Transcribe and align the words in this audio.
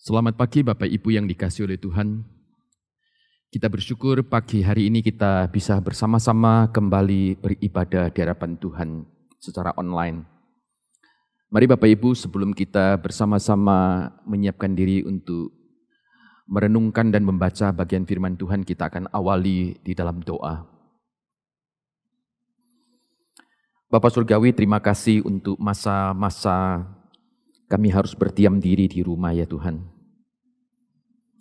Selamat 0.00 0.32
pagi 0.32 0.64
Bapak 0.64 0.88
Ibu 0.88 1.12
yang 1.12 1.28
dikasih 1.28 1.68
oleh 1.68 1.76
Tuhan. 1.76 2.24
Kita 3.52 3.68
bersyukur 3.68 4.24
pagi 4.24 4.64
hari 4.64 4.88
ini 4.88 5.04
kita 5.04 5.44
bisa 5.52 5.76
bersama-sama 5.76 6.72
kembali 6.72 7.36
beribadah 7.36 8.08
di 8.08 8.18
hadapan 8.24 8.56
Tuhan 8.56 9.04
secara 9.36 9.76
online. 9.76 10.24
Mari 11.52 11.66
Bapak 11.68 11.84
Ibu 11.84 12.16
sebelum 12.16 12.56
kita 12.56 12.96
bersama-sama 12.96 14.08
menyiapkan 14.24 14.72
diri 14.72 15.04
untuk 15.04 15.52
merenungkan 16.48 17.12
dan 17.12 17.20
membaca 17.20 17.68
bagian 17.68 18.08
firman 18.08 18.40
Tuhan, 18.40 18.64
kita 18.64 18.88
akan 18.88 19.12
awali 19.12 19.76
di 19.84 19.92
dalam 19.92 20.24
doa. 20.24 20.64
Bapak 23.92 24.16
Surgawi, 24.16 24.56
terima 24.56 24.80
kasih 24.80 25.20
untuk 25.28 25.60
masa-masa 25.60 26.88
kami 27.70 27.94
harus 27.94 28.18
berdiam 28.18 28.58
diri 28.58 28.90
di 28.90 29.06
rumah 29.06 29.30
ya 29.30 29.46
Tuhan. 29.46 29.78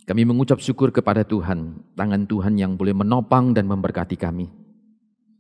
Kami 0.06 0.22
mengucap 0.30 0.62
syukur 0.62 0.94
kepada 0.94 1.26
Tuhan, 1.26 1.82
tangan 1.98 2.30
Tuhan 2.30 2.54
yang 2.54 2.78
boleh 2.78 2.94
menopang 2.94 3.50
dan 3.54 3.66
memberkati 3.66 4.14
kami. 4.14 4.50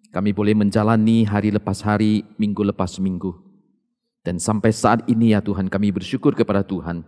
Kami 0.09 0.33
boleh 0.33 0.57
menjalani 0.57 1.29
hari 1.29 1.53
lepas 1.53 1.85
hari, 1.85 2.25
minggu 2.41 2.65
lepas 2.73 2.97
minggu. 2.97 3.37
Dan 4.25 4.41
sampai 4.41 4.73
saat 4.73 5.05
ini 5.05 5.37
ya 5.37 5.41
Tuhan, 5.45 5.69
kami 5.69 5.93
bersyukur 5.93 6.33
kepada 6.33 6.65
Tuhan. 6.65 7.05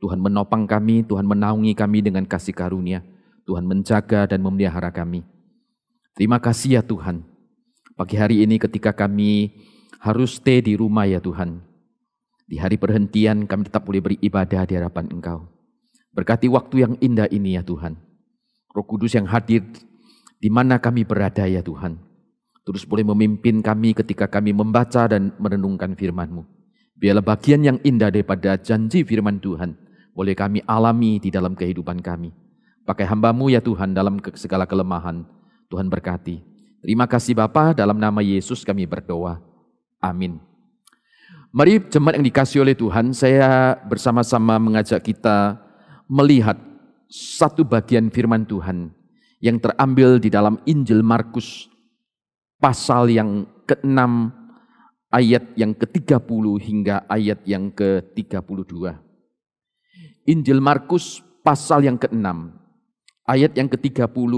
Tuhan 0.00 0.20
menopang 0.20 0.68
kami, 0.68 1.04
Tuhan 1.04 1.24
menaungi 1.24 1.72
kami 1.72 2.04
dengan 2.04 2.28
kasih 2.28 2.52
karunia. 2.52 3.00
Tuhan 3.48 3.64
menjaga 3.64 4.28
dan 4.28 4.44
memelihara 4.44 4.92
kami. 4.92 5.24
Terima 6.12 6.36
kasih 6.36 6.80
ya 6.80 6.82
Tuhan. 6.84 7.24
Pagi 7.96 8.16
hari 8.20 8.44
ini 8.44 8.60
ketika 8.60 8.92
kami 8.92 9.56
harus 9.96 10.36
stay 10.36 10.60
di 10.60 10.76
rumah 10.76 11.08
ya 11.08 11.20
Tuhan. 11.20 11.67
Di 12.48 12.56
hari 12.56 12.80
perhentian 12.80 13.44
kami 13.44 13.68
tetap 13.68 13.84
boleh 13.84 14.00
beribadah 14.00 14.64
di 14.64 14.72
hadapan 14.80 15.12
Engkau. 15.12 15.52
Berkati 16.16 16.48
waktu 16.48 16.76
yang 16.80 16.94
indah 16.96 17.28
ini 17.28 17.60
ya 17.60 17.62
Tuhan. 17.62 18.00
Roh 18.72 18.86
Kudus 18.88 19.12
yang 19.12 19.28
hadir 19.28 19.68
di 20.40 20.48
mana 20.48 20.80
kami 20.80 21.04
berada 21.04 21.44
ya 21.44 21.60
Tuhan. 21.60 22.00
Terus 22.64 22.88
boleh 22.88 23.04
memimpin 23.04 23.60
kami 23.60 23.92
ketika 23.92 24.24
kami 24.24 24.56
membaca 24.56 25.04
dan 25.04 25.36
merenungkan 25.36 25.92
firman-Mu. 25.92 26.48
Biarlah 26.96 27.22
bagian 27.22 27.60
yang 27.62 27.78
indah 27.84 28.08
daripada 28.08 28.56
janji 28.56 29.04
firman 29.04 29.38
Tuhan 29.38 29.76
boleh 30.16 30.34
kami 30.34 30.64
alami 30.66 31.20
di 31.20 31.28
dalam 31.28 31.52
kehidupan 31.52 32.00
kami. 32.00 32.32
Pakai 32.88 33.04
hambamu 33.06 33.52
ya 33.52 33.60
Tuhan 33.60 33.92
dalam 33.92 34.18
segala 34.34 34.64
kelemahan. 34.64 35.22
Tuhan 35.68 35.92
berkati. 35.92 36.40
Terima 36.80 37.04
kasih 37.04 37.36
Bapa 37.36 37.76
dalam 37.76 38.00
nama 38.00 38.24
Yesus 38.24 38.64
kami 38.64 38.88
berdoa. 38.88 39.38
Amin. 40.00 40.40
Mari 41.58 41.82
jemaat 41.90 42.14
yang 42.14 42.26
dikasih 42.30 42.62
oleh 42.62 42.78
Tuhan, 42.78 43.10
saya 43.10 43.74
bersama-sama 43.82 44.62
mengajak 44.62 45.02
kita 45.02 45.58
melihat 46.06 46.54
satu 47.10 47.66
bagian 47.66 48.14
firman 48.14 48.46
Tuhan 48.46 48.94
yang 49.42 49.58
terambil 49.58 50.22
di 50.22 50.30
dalam 50.30 50.62
Injil 50.70 51.02
Markus 51.02 51.66
pasal 52.62 53.10
yang 53.10 53.42
ke-6 53.66 53.98
ayat 55.10 55.50
yang 55.58 55.74
ke-30 55.74 56.46
hingga 56.62 57.02
ayat 57.10 57.42
yang 57.42 57.74
ke-32. 57.74 58.94
Injil 60.30 60.62
Markus 60.62 61.26
pasal 61.42 61.90
yang 61.90 61.98
ke-6 61.98 62.54
ayat 63.26 63.58
yang 63.58 63.66
ke-30 63.66 64.34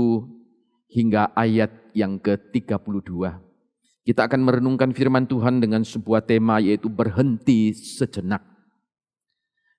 hingga 0.88 1.36
ayat 1.36 1.68
yang 1.92 2.16
ke-32. 2.16 3.49
Kita 4.00 4.24
akan 4.24 4.40
merenungkan 4.48 4.96
firman 4.96 5.28
Tuhan 5.28 5.60
dengan 5.60 5.84
sebuah 5.84 6.24
tema 6.24 6.56
yaitu 6.56 6.88
berhenti 6.88 7.76
sejenak. 7.76 8.40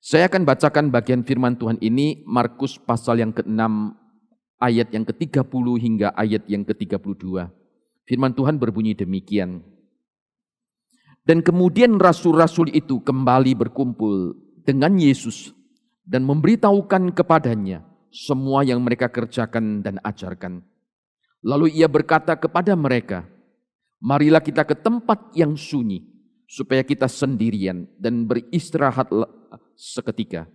Saya 0.01 0.29
akan 0.29 0.45
bacakan 0.45 0.89
bagian 0.89 1.21
firman 1.21 1.57
Tuhan 1.57 1.77
ini, 1.77 2.25
Markus 2.25 2.77
pasal 2.77 3.21
yang 3.21 3.33
ke-6, 3.33 3.61
ayat 4.61 4.89
yang 4.93 5.05
ke-30 5.05 5.65
hingga 5.77 6.07
ayat 6.17 6.45
yang 6.49 6.65
ke-32. 6.65 7.49
Firman 8.05 8.33
Tuhan 8.33 8.57
berbunyi 8.57 8.97
demikian. 8.97 9.61
Dan 11.21 11.45
kemudian 11.45 12.01
rasul-rasul 12.01 12.73
itu 12.73 12.97
kembali 13.01 13.53
berkumpul 13.53 14.33
dengan 14.65 14.97
Yesus 14.97 15.53
dan 16.01 16.25
memberitahukan 16.25 17.13
kepadanya 17.13 17.85
semua 18.09 18.65
yang 18.65 18.81
mereka 18.81 19.05
kerjakan 19.05 19.85
dan 19.85 20.01
ajarkan. 20.01 20.65
Lalu 21.45 21.77
ia 21.77 21.85
berkata 21.85 22.33
kepada 22.37 22.73
mereka, 22.73 23.25
Marilah 24.01 24.41
kita 24.41 24.65
ke 24.65 24.73
tempat 24.73 25.29
yang 25.37 25.53
sunyi, 25.53 26.01
supaya 26.49 26.81
kita 26.81 27.05
sendirian 27.05 27.85
dan 28.01 28.25
beristirahat 28.25 29.13
seketika. 29.77 30.49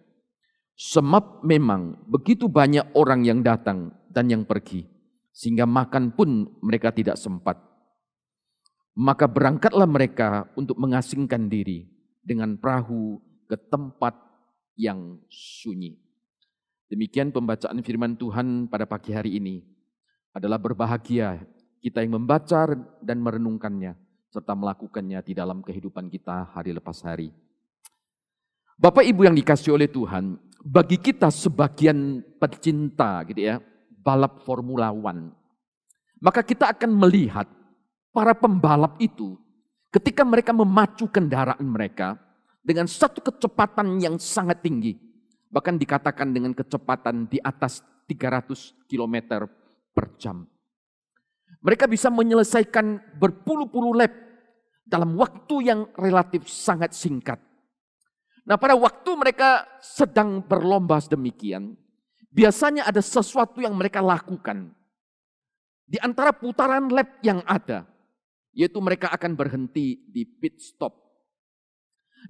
Semap 0.76 1.40
memang 1.46 1.96
begitu 2.04 2.50
banyak 2.50 2.92
orang 2.92 3.24
yang 3.24 3.40
datang 3.40 3.94
dan 4.10 4.28
yang 4.28 4.42
pergi, 4.44 4.84
sehingga 5.30 5.64
makan 5.64 6.12
pun 6.12 6.58
mereka 6.58 6.90
tidak 6.92 7.16
sempat. 7.16 7.56
Maka 8.98 9.30
berangkatlah 9.30 9.86
mereka 9.86 10.50
untuk 10.58 10.76
mengasingkan 10.76 11.46
diri 11.46 11.86
dengan 12.20 12.58
perahu 12.58 13.22
ke 13.46 13.56
tempat 13.56 14.18
yang 14.74 15.22
sunyi. 15.30 15.96
Demikian 16.90 17.30
pembacaan 17.30 17.78
firman 17.80 18.18
Tuhan 18.18 18.66
pada 18.66 18.84
pagi 18.84 19.14
hari 19.14 19.38
ini. 19.38 19.62
Adalah 20.36 20.60
berbahagia 20.60 21.40
kita 21.80 22.02
yang 22.02 22.20
membaca 22.22 22.66
dan 23.00 23.18
merenungkannya 23.20 23.96
serta 24.30 24.52
melakukannya 24.52 25.22
di 25.24 25.32
dalam 25.32 25.64
kehidupan 25.64 26.12
kita 26.12 26.52
hari 26.52 26.76
lepas 26.76 27.00
hari. 27.04 27.32
Bapak 28.76 29.08
Ibu 29.08 29.24
yang 29.24 29.36
dikasih 29.36 29.72
oleh 29.72 29.88
Tuhan, 29.88 30.36
bagi 30.60 31.00
kita 31.00 31.32
sebagian 31.32 32.20
pecinta 32.36 33.24
gitu 33.24 33.40
ya, 33.40 33.56
balap 34.04 34.44
Formula 34.44 34.92
One, 34.92 35.32
maka 36.20 36.44
kita 36.44 36.68
akan 36.76 36.92
melihat 36.92 37.48
para 38.12 38.36
pembalap 38.36 39.00
itu 39.00 39.40
ketika 39.88 40.20
mereka 40.28 40.52
memacu 40.52 41.08
kendaraan 41.08 41.64
mereka 41.64 42.20
dengan 42.60 42.84
satu 42.84 43.24
kecepatan 43.24 43.96
yang 43.96 44.20
sangat 44.20 44.60
tinggi, 44.60 44.98
bahkan 45.48 45.80
dikatakan 45.80 46.34
dengan 46.34 46.52
kecepatan 46.52 47.30
di 47.30 47.40
atas 47.40 47.80
300 48.04 48.74
km 48.84 49.46
per 49.96 50.12
jam. 50.20 50.44
Mereka 51.66 51.90
bisa 51.90 52.14
menyelesaikan 52.14 53.18
berpuluh-puluh 53.18 53.98
lap 53.98 54.14
dalam 54.86 55.18
waktu 55.18 55.66
yang 55.66 55.90
relatif 55.98 56.46
sangat 56.46 56.94
singkat. 56.94 57.42
Nah 58.46 58.54
pada 58.54 58.78
waktu 58.78 59.10
mereka 59.18 59.66
sedang 59.82 60.46
berlomba 60.46 61.02
sedemikian, 61.02 61.74
biasanya 62.30 62.86
ada 62.86 63.02
sesuatu 63.02 63.58
yang 63.58 63.74
mereka 63.74 63.98
lakukan. 63.98 64.70
Di 65.82 65.98
antara 65.98 66.30
putaran 66.30 66.86
lap 66.86 67.18
yang 67.26 67.42
ada, 67.42 67.82
yaitu 68.54 68.78
mereka 68.78 69.10
akan 69.10 69.34
berhenti 69.34 70.06
di 70.06 70.22
pit 70.22 70.62
stop. 70.62 70.94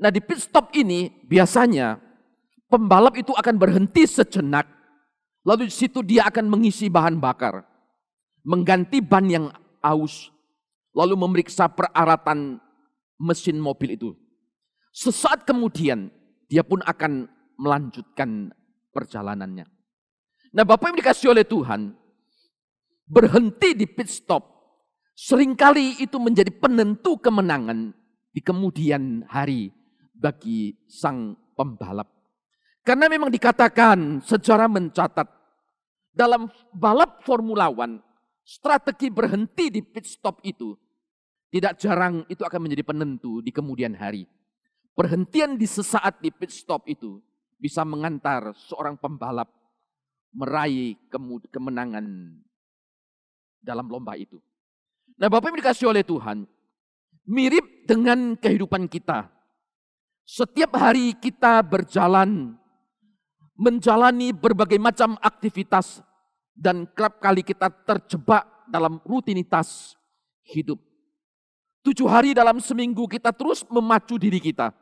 Nah 0.01 0.09
di 0.09 0.25
pit 0.25 0.41
stop 0.41 0.73
ini 0.73 1.13
biasanya 1.29 2.01
pembalap 2.73 3.21
itu 3.21 3.37
akan 3.37 3.61
berhenti 3.61 4.09
sejenak, 4.09 4.65
lalu 5.45 5.69
di 5.69 5.75
situ 5.77 6.01
dia 6.01 6.25
akan 6.25 6.49
mengisi 6.49 6.89
bahan 6.89 7.21
bakar, 7.21 7.76
mengganti 8.47 9.03
ban 9.03 9.27
yang 9.27 9.51
aus, 9.83 10.31
lalu 10.95 11.19
memeriksa 11.19 11.67
peralatan 11.67 12.63
mesin 13.19 13.59
mobil 13.59 13.99
itu. 13.99 14.11
Sesaat 14.95 15.43
kemudian 15.43 16.09
dia 16.47 16.63
pun 16.63 16.79
akan 16.87 17.27
melanjutkan 17.59 18.55
perjalanannya. 18.95 19.67
Nah 20.55 20.65
Bapak 20.65 20.95
yang 20.95 20.99
dikasih 21.03 21.35
oleh 21.35 21.45
Tuhan, 21.45 21.93
berhenti 23.05 23.75
di 23.75 23.85
pit 23.85 24.09
stop, 24.09 24.47
sering 25.13 25.59
kali 25.59 25.99
itu 26.01 26.17
menjadi 26.17 26.49
penentu 26.55 27.19
kemenangan 27.19 27.93
di 28.31 28.41
kemudian 28.41 29.27
hari 29.29 29.75
bagi 30.17 30.73
sang 30.89 31.37
pembalap. 31.59 32.09
Karena 32.87 33.11
memang 33.11 33.29
dikatakan 33.29 34.23
sejarah 34.23 34.71
mencatat 34.71 35.29
dalam 36.15 36.49
balap 36.73 37.21
Formula 37.27 37.69
One, 37.69 38.01
strategi 38.47 39.11
berhenti 39.11 39.75
di 39.75 39.83
pit 39.83 40.07
stop 40.07 40.39
itu 40.47 40.71
tidak 41.51 41.83
jarang 41.83 42.23
itu 42.31 42.47
akan 42.47 42.61
menjadi 42.63 42.87
penentu 42.87 43.43
di 43.43 43.51
kemudian 43.51 43.99
hari. 43.99 44.31
Perhentian 44.95 45.59
di 45.59 45.67
sesaat 45.67 46.23
di 46.23 46.31
pit 46.31 46.55
stop 46.55 46.87
itu 46.87 47.19
bisa 47.59 47.83
mengantar 47.83 48.55
seorang 48.55 48.97
pembalap 48.97 49.51
meraih 50.33 50.95
kemenangan 51.51 52.07
dalam 53.61 53.87
lomba 53.91 54.15
itu. 54.15 54.39
Nah 55.17 55.27
Bapak 55.27 55.53
yang 55.53 55.59
dikasih 55.65 55.89
oleh 55.91 56.05
Tuhan, 56.05 56.45
mirip 57.25 57.89
dengan 57.89 58.37
kehidupan 58.37 58.87
kita. 58.87 59.33
Setiap 60.27 60.77
hari 60.77 61.17
kita 61.17 61.63
berjalan, 61.65 62.59
menjalani 63.57 64.35
berbagai 64.37 64.77
macam 64.77 65.17
aktivitas, 65.23 66.05
dan 66.57 66.89
kerap 66.97 67.21
kali 67.21 67.45
kita 67.45 67.69
terjebak 67.85 68.49
dalam 68.67 68.99
rutinitas 69.05 69.95
hidup. 70.49 70.81
Tujuh 71.85 72.09
hari 72.09 72.35
dalam 72.35 72.59
seminggu 72.59 73.07
kita 73.07 73.31
terus 73.31 73.63
memacu 73.71 74.19
diri 74.19 74.43
kita 74.43 74.75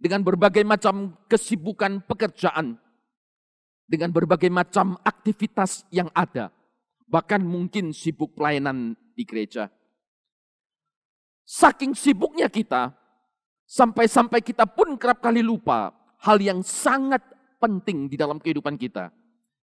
dengan 0.00 0.24
berbagai 0.24 0.66
macam 0.66 1.14
kesibukan 1.30 2.02
pekerjaan, 2.02 2.74
dengan 3.86 4.10
berbagai 4.10 4.50
macam 4.50 4.98
aktivitas 5.06 5.86
yang 5.94 6.10
ada, 6.10 6.50
bahkan 7.06 7.38
mungkin 7.38 7.94
sibuk 7.94 8.34
pelayanan 8.34 8.98
di 9.14 9.22
gereja. 9.22 9.70
Saking 11.44 11.94
sibuknya 11.94 12.50
kita, 12.50 12.90
sampai-sampai 13.68 14.42
kita 14.42 14.66
pun 14.66 14.96
kerap 14.98 15.22
kali 15.22 15.44
lupa 15.44 15.94
hal 16.24 16.40
yang 16.40 16.64
sangat 16.64 17.20
penting 17.60 18.10
di 18.10 18.16
dalam 18.18 18.40
kehidupan 18.40 18.74
kita, 18.74 19.12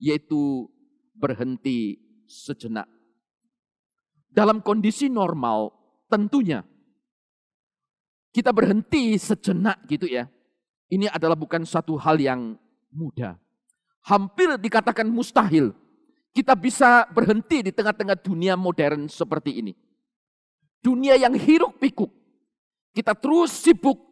yaitu 0.01 0.71
berhenti 1.15 1.97
sejenak. 2.27 2.91
Dalam 4.29 4.61
kondisi 4.61 5.07
normal, 5.07 5.71
tentunya 6.11 6.67
kita 8.35 8.51
berhenti 8.51 9.15
sejenak 9.15 9.87
gitu 9.87 10.11
ya. 10.11 10.27
Ini 10.91 11.07
adalah 11.07 11.39
bukan 11.39 11.63
satu 11.63 11.95
hal 11.95 12.19
yang 12.19 12.59
mudah. 12.91 13.39
Hampir 14.05 14.59
dikatakan 14.59 15.07
mustahil. 15.07 15.71
Kita 16.35 16.59
bisa 16.59 17.07
berhenti 17.15 17.63
di 17.63 17.71
tengah-tengah 17.71 18.19
dunia 18.19 18.59
modern 18.59 19.07
seperti 19.07 19.63
ini. 19.63 19.73
Dunia 20.83 21.15
yang 21.15 21.39
hiruk 21.39 21.79
pikuk. 21.79 22.11
Kita 22.91 23.15
terus 23.15 23.55
sibuk 23.55 24.03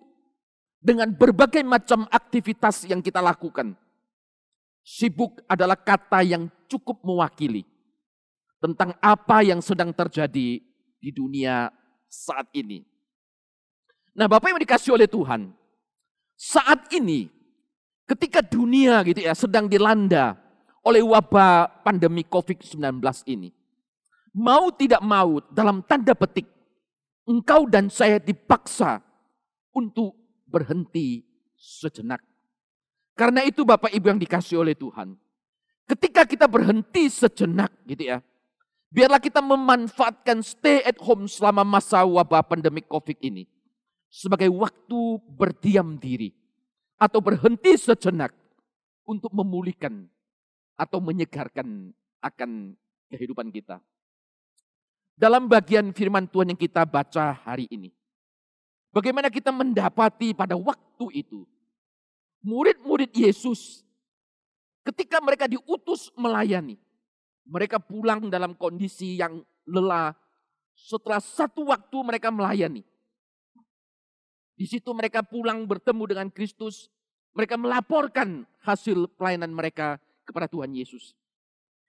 dengan 0.78 1.10
berbagai 1.10 1.66
macam 1.66 2.06
aktivitas 2.06 2.86
yang 2.86 3.02
kita 3.02 3.18
lakukan. 3.18 3.74
Sibuk 4.82 5.46
adalah 5.46 5.78
kata 5.78 6.26
yang 6.26 6.50
cukup 6.66 7.06
mewakili 7.06 7.62
tentang 8.58 8.94
apa 8.98 9.42
yang 9.46 9.62
sedang 9.62 9.94
terjadi 9.94 10.58
di 10.98 11.10
dunia 11.10 11.70
saat 12.10 12.50
ini. 12.54 12.82
Nah, 14.14 14.26
Bapak 14.26 14.54
yang 14.54 14.60
dikasih 14.62 14.94
oleh 14.94 15.06
Tuhan, 15.06 15.54
saat 16.36 16.90
ini 16.94 17.30
ketika 18.06 18.42
dunia 18.42 19.00
gitu 19.06 19.22
ya 19.22 19.32
sedang 19.32 19.70
dilanda 19.70 20.36
oleh 20.82 21.00
wabah 21.00 21.82
pandemi 21.86 22.26
Covid-19 22.26 23.02
ini, 23.30 23.54
mau 24.34 24.70
tidak 24.74 25.02
mau 25.02 25.38
dalam 25.50 25.82
tanda 25.86 26.12
petik 26.14 26.46
engkau 27.26 27.70
dan 27.70 27.86
saya 27.86 28.18
dipaksa 28.18 28.98
untuk 29.72 30.14
berhenti 30.46 31.22
sejenak. 31.56 32.31
Karena 33.22 33.46
itu 33.46 33.62
Bapak 33.62 33.94
Ibu 33.94 34.10
yang 34.10 34.18
dikasih 34.18 34.66
oleh 34.66 34.74
Tuhan, 34.74 35.14
ketika 35.86 36.26
kita 36.26 36.50
berhenti 36.50 37.06
sejenak 37.06 37.70
gitu 37.86 38.10
ya, 38.10 38.18
biarlah 38.90 39.22
kita 39.22 39.38
memanfaatkan 39.38 40.42
stay 40.42 40.82
at 40.82 40.98
home 40.98 41.30
selama 41.30 41.62
masa 41.62 42.02
wabah 42.02 42.42
pandemi 42.42 42.82
Covid 42.82 43.22
ini 43.22 43.46
sebagai 44.10 44.50
waktu 44.50 45.22
berdiam 45.38 45.94
diri 46.02 46.34
atau 46.98 47.22
berhenti 47.22 47.78
sejenak 47.78 48.34
untuk 49.06 49.30
memulihkan 49.30 50.02
atau 50.74 50.98
menyegarkan 50.98 51.94
akan 52.26 52.74
kehidupan 53.06 53.54
kita. 53.54 53.78
Dalam 55.14 55.46
bagian 55.46 55.94
firman 55.94 56.26
Tuhan 56.26 56.50
yang 56.50 56.58
kita 56.58 56.82
baca 56.90 57.38
hari 57.46 57.70
ini, 57.70 57.94
bagaimana 58.90 59.30
kita 59.30 59.54
mendapati 59.54 60.34
pada 60.34 60.58
waktu 60.58 61.22
itu 61.22 61.46
murid-murid 62.42 63.14
Yesus 63.14 63.86
ketika 64.82 65.22
mereka 65.22 65.46
diutus 65.46 66.10
melayani, 66.18 66.76
mereka 67.46 67.78
pulang 67.78 68.28
dalam 68.28 68.52
kondisi 68.58 69.18
yang 69.18 69.40
lelah. 69.66 70.14
Setelah 70.72 71.20
satu 71.22 71.68
waktu 71.68 71.96
mereka 72.02 72.32
melayani, 72.32 72.82
di 74.62 74.66
situ 74.70 74.90
mereka 74.94 75.26
pulang 75.26 75.64
bertemu 75.66 76.04
dengan 76.14 76.28
Kristus. 76.30 76.86
Mereka 77.32 77.56
melaporkan 77.56 78.44
hasil 78.60 79.08
pelayanan 79.16 79.50
mereka 79.56 79.96
kepada 80.28 80.46
Tuhan 80.46 80.68
Yesus. 80.76 81.16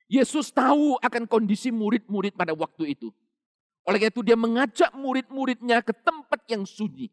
Yesus 0.07 0.49
tahu 0.55 0.95
akan 1.03 1.27
kondisi 1.27 1.67
murid-murid 1.67 2.31
pada 2.33 2.55
waktu 2.55 2.95
itu. 2.95 3.11
Oleh 3.83 4.07
itu 4.07 4.23
dia 4.23 4.39
mengajak 4.39 4.95
murid-muridnya 4.95 5.83
ke 5.83 5.91
tempat 5.91 6.47
yang 6.47 6.63
sunyi 6.63 7.11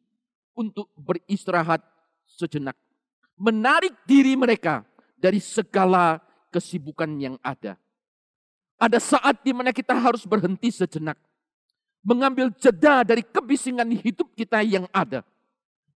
untuk 0.54 0.86
beristirahat 0.94 1.82
sejenak. 2.24 2.78
Menarik 3.40 3.96
diri 4.04 4.36
mereka 4.36 4.84
dari 5.16 5.40
segala 5.40 6.20
kesibukan 6.52 7.08
yang 7.16 7.40
ada. 7.40 7.80
Ada 8.76 9.00
saat 9.00 9.40
di 9.40 9.56
mana 9.56 9.72
kita 9.72 9.96
harus 9.96 10.28
berhenti 10.28 10.68
sejenak. 10.68 11.16
Mengambil 12.04 12.52
jeda 12.52 13.00
dari 13.04 13.24
kebisingan 13.24 13.88
hidup 13.92 14.32
kita 14.36 14.60
yang 14.64 14.84
ada 14.92 15.24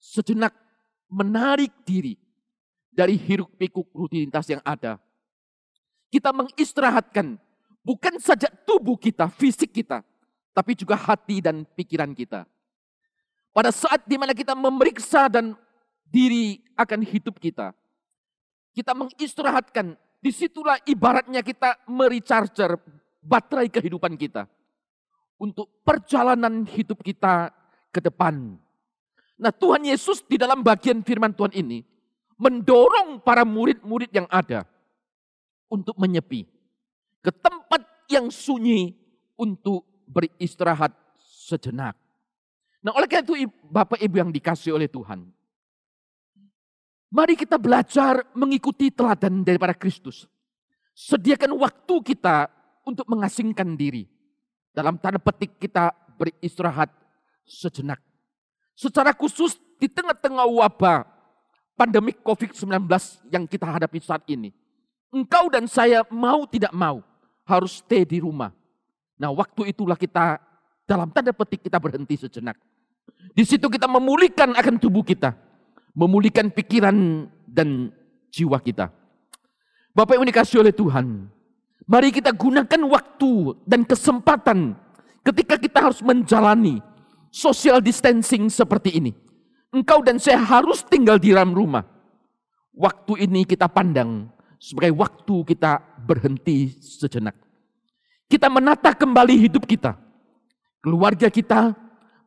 sejenak 0.03 0.51
menarik 1.07 1.71
diri 1.87 2.19
dari 2.91 3.15
hiruk 3.15 3.55
pikuk 3.55 3.87
rutinitas 3.95 4.51
yang 4.51 4.59
ada. 4.67 4.99
Kita 6.11 6.35
mengistirahatkan 6.35 7.39
bukan 7.87 8.19
saja 8.19 8.51
tubuh 8.67 8.99
kita, 8.99 9.31
fisik 9.31 9.71
kita, 9.71 10.03
tapi 10.51 10.75
juga 10.75 10.99
hati 10.99 11.39
dan 11.41 11.63
pikiran 11.79 12.11
kita. 12.13 12.45
Pada 13.55 13.71
saat 13.71 14.03
di 14.05 14.19
mana 14.19 14.35
kita 14.35 14.53
memeriksa 14.59 15.31
dan 15.31 15.55
diri 16.13 16.61
akan 16.77 17.01
hidup 17.01 17.41
kita, 17.41 17.73
kita 18.77 18.93
mengistirahatkan, 18.93 19.97
di 20.21 20.31
situlah 20.31 20.77
ibaratnya 20.85 21.41
kita 21.41 21.81
merecharger 21.89 22.77
baterai 23.25 23.73
kehidupan 23.73 24.21
kita. 24.21 24.45
Untuk 25.41 25.83
perjalanan 25.83 26.63
hidup 26.69 27.03
kita 27.03 27.51
ke 27.91 27.99
depan 27.99 28.63
Nah 29.43 29.51
Tuhan 29.51 29.83
Yesus 29.83 30.23
di 30.23 30.39
dalam 30.39 30.63
bagian 30.63 31.03
firman 31.03 31.35
Tuhan 31.35 31.51
ini 31.51 31.83
mendorong 32.39 33.19
para 33.27 33.43
murid-murid 33.43 34.15
yang 34.15 34.31
ada 34.31 34.63
untuk 35.67 35.99
menyepi 35.99 36.47
ke 37.19 37.35
tempat 37.35 37.83
yang 38.07 38.31
sunyi 38.31 38.95
untuk 39.35 39.83
beristirahat 40.07 40.95
sejenak. 41.19 41.99
Nah 42.87 42.95
oleh 42.95 43.11
karena 43.11 43.27
itu 43.27 43.51
Bapak 43.67 43.99
Ibu 43.99 44.15
yang 44.23 44.31
dikasih 44.31 44.79
oleh 44.79 44.87
Tuhan. 44.87 45.27
Mari 47.13 47.37
kita 47.37 47.61
belajar 47.61 48.25
mengikuti 48.33 48.89
teladan 48.89 49.45
daripada 49.45 49.77
Kristus. 49.77 50.25
Sediakan 50.97 51.61
waktu 51.61 51.95
kita 52.01 52.49
untuk 52.89 53.05
mengasingkan 53.05 53.77
diri. 53.77 54.09
Dalam 54.73 54.97
tanda 54.97 55.21
petik 55.21 55.61
kita 55.61 55.93
beristirahat 56.17 56.89
sejenak. 57.45 58.01
Secara 58.73 59.13
khusus 59.13 59.61
di 59.77 59.93
tengah-tengah 59.93 60.49
wabah 60.49 61.05
pandemi 61.77 62.17
COVID-19 62.17 62.89
yang 63.29 63.45
kita 63.45 63.69
hadapi 63.69 64.01
saat 64.01 64.25
ini. 64.33 64.49
Engkau 65.13 65.53
dan 65.53 65.69
saya 65.69 66.09
mau 66.09 66.49
tidak 66.49 66.73
mau 66.73 67.05
harus 67.45 67.85
stay 67.85 68.09
di 68.09 68.25
rumah. 68.25 68.57
Nah 69.21 69.29
waktu 69.37 69.77
itulah 69.77 70.01
kita 70.01 70.41
dalam 70.89 71.13
tanda 71.13 71.37
petik 71.37 71.69
kita 71.69 71.77
berhenti 71.77 72.17
sejenak. 72.17 72.57
Di 73.37 73.45
situ 73.45 73.69
kita 73.69 73.85
memulihkan 73.85 74.57
akan 74.57 74.81
tubuh 74.81 75.05
kita. 75.05 75.52
Memulihkan 75.93 76.49
pikiran 76.49 77.29
dan 77.45 77.93
jiwa 78.33 78.57
kita. 78.61 78.89
Bapak 79.93 80.17
yang 80.17 80.25
dikasih 80.25 80.65
oleh 80.65 80.73
Tuhan. 80.73 81.29
Mari 81.85 82.09
kita 82.15 82.33
gunakan 82.33 82.83
waktu 82.89 83.33
dan 83.69 83.85
kesempatan 83.85 84.73
ketika 85.21 85.61
kita 85.61 85.79
harus 85.85 86.01
menjalani 86.01 86.81
social 87.29 87.85
distancing 87.85 88.49
seperti 88.49 88.97
ini. 88.97 89.13
Engkau 89.73 90.01
dan 90.01 90.17
saya 90.17 90.41
harus 90.41 90.85
tinggal 90.85 91.21
di 91.21 91.33
dalam 91.33 91.53
rumah. 91.53 91.85
Waktu 92.73 93.29
ini 93.29 93.45
kita 93.45 93.69
pandang 93.69 94.33
sebagai 94.57 94.97
waktu 94.97 95.37
kita 95.53 95.81
berhenti 96.09 96.73
sejenak. 96.81 97.37
Kita 98.31 98.49
menata 98.49 98.97
kembali 98.97 99.37
hidup 99.45 99.69
kita, 99.69 99.93
keluarga 100.81 101.29
kita, 101.29 101.77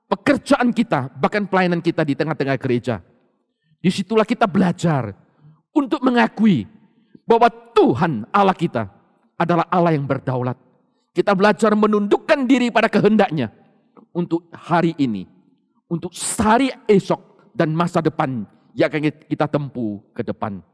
pekerjaan 0.06 0.70
kita, 0.70 1.10
bahkan 1.18 1.50
pelayanan 1.50 1.82
kita 1.82 2.06
di 2.06 2.14
tengah-tengah 2.14 2.62
gereja. 2.62 3.02
Di 3.86 3.94
situlah 3.94 4.26
kita 4.26 4.50
belajar 4.50 5.14
untuk 5.70 6.02
mengakui 6.02 6.66
bahwa 7.22 7.54
Tuhan 7.70 8.26
Allah 8.34 8.58
kita 8.58 8.90
adalah 9.38 9.70
Allah 9.70 9.94
yang 9.94 10.10
berdaulat. 10.10 10.58
Kita 11.14 11.38
belajar 11.38 11.78
menundukkan 11.78 12.50
diri 12.50 12.74
pada 12.74 12.90
kehendaknya 12.90 13.54
untuk 14.10 14.50
hari 14.58 14.98
ini, 14.98 15.30
untuk 15.86 16.10
hari 16.18 16.74
esok 16.90 17.54
dan 17.54 17.78
masa 17.78 18.02
depan 18.02 18.50
yang 18.74 18.90
akan 18.90 19.14
kita 19.30 19.46
tempuh 19.46 20.02
ke 20.18 20.26
depan. 20.26 20.66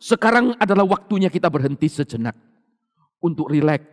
Sekarang 0.00 0.56
adalah 0.56 0.88
waktunya 0.88 1.28
kita 1.28 1.52
berhenti 1.52 1.84
sejenak 1.84 2.32
untuk 3.20 3.52
rileks. 3.52 3.84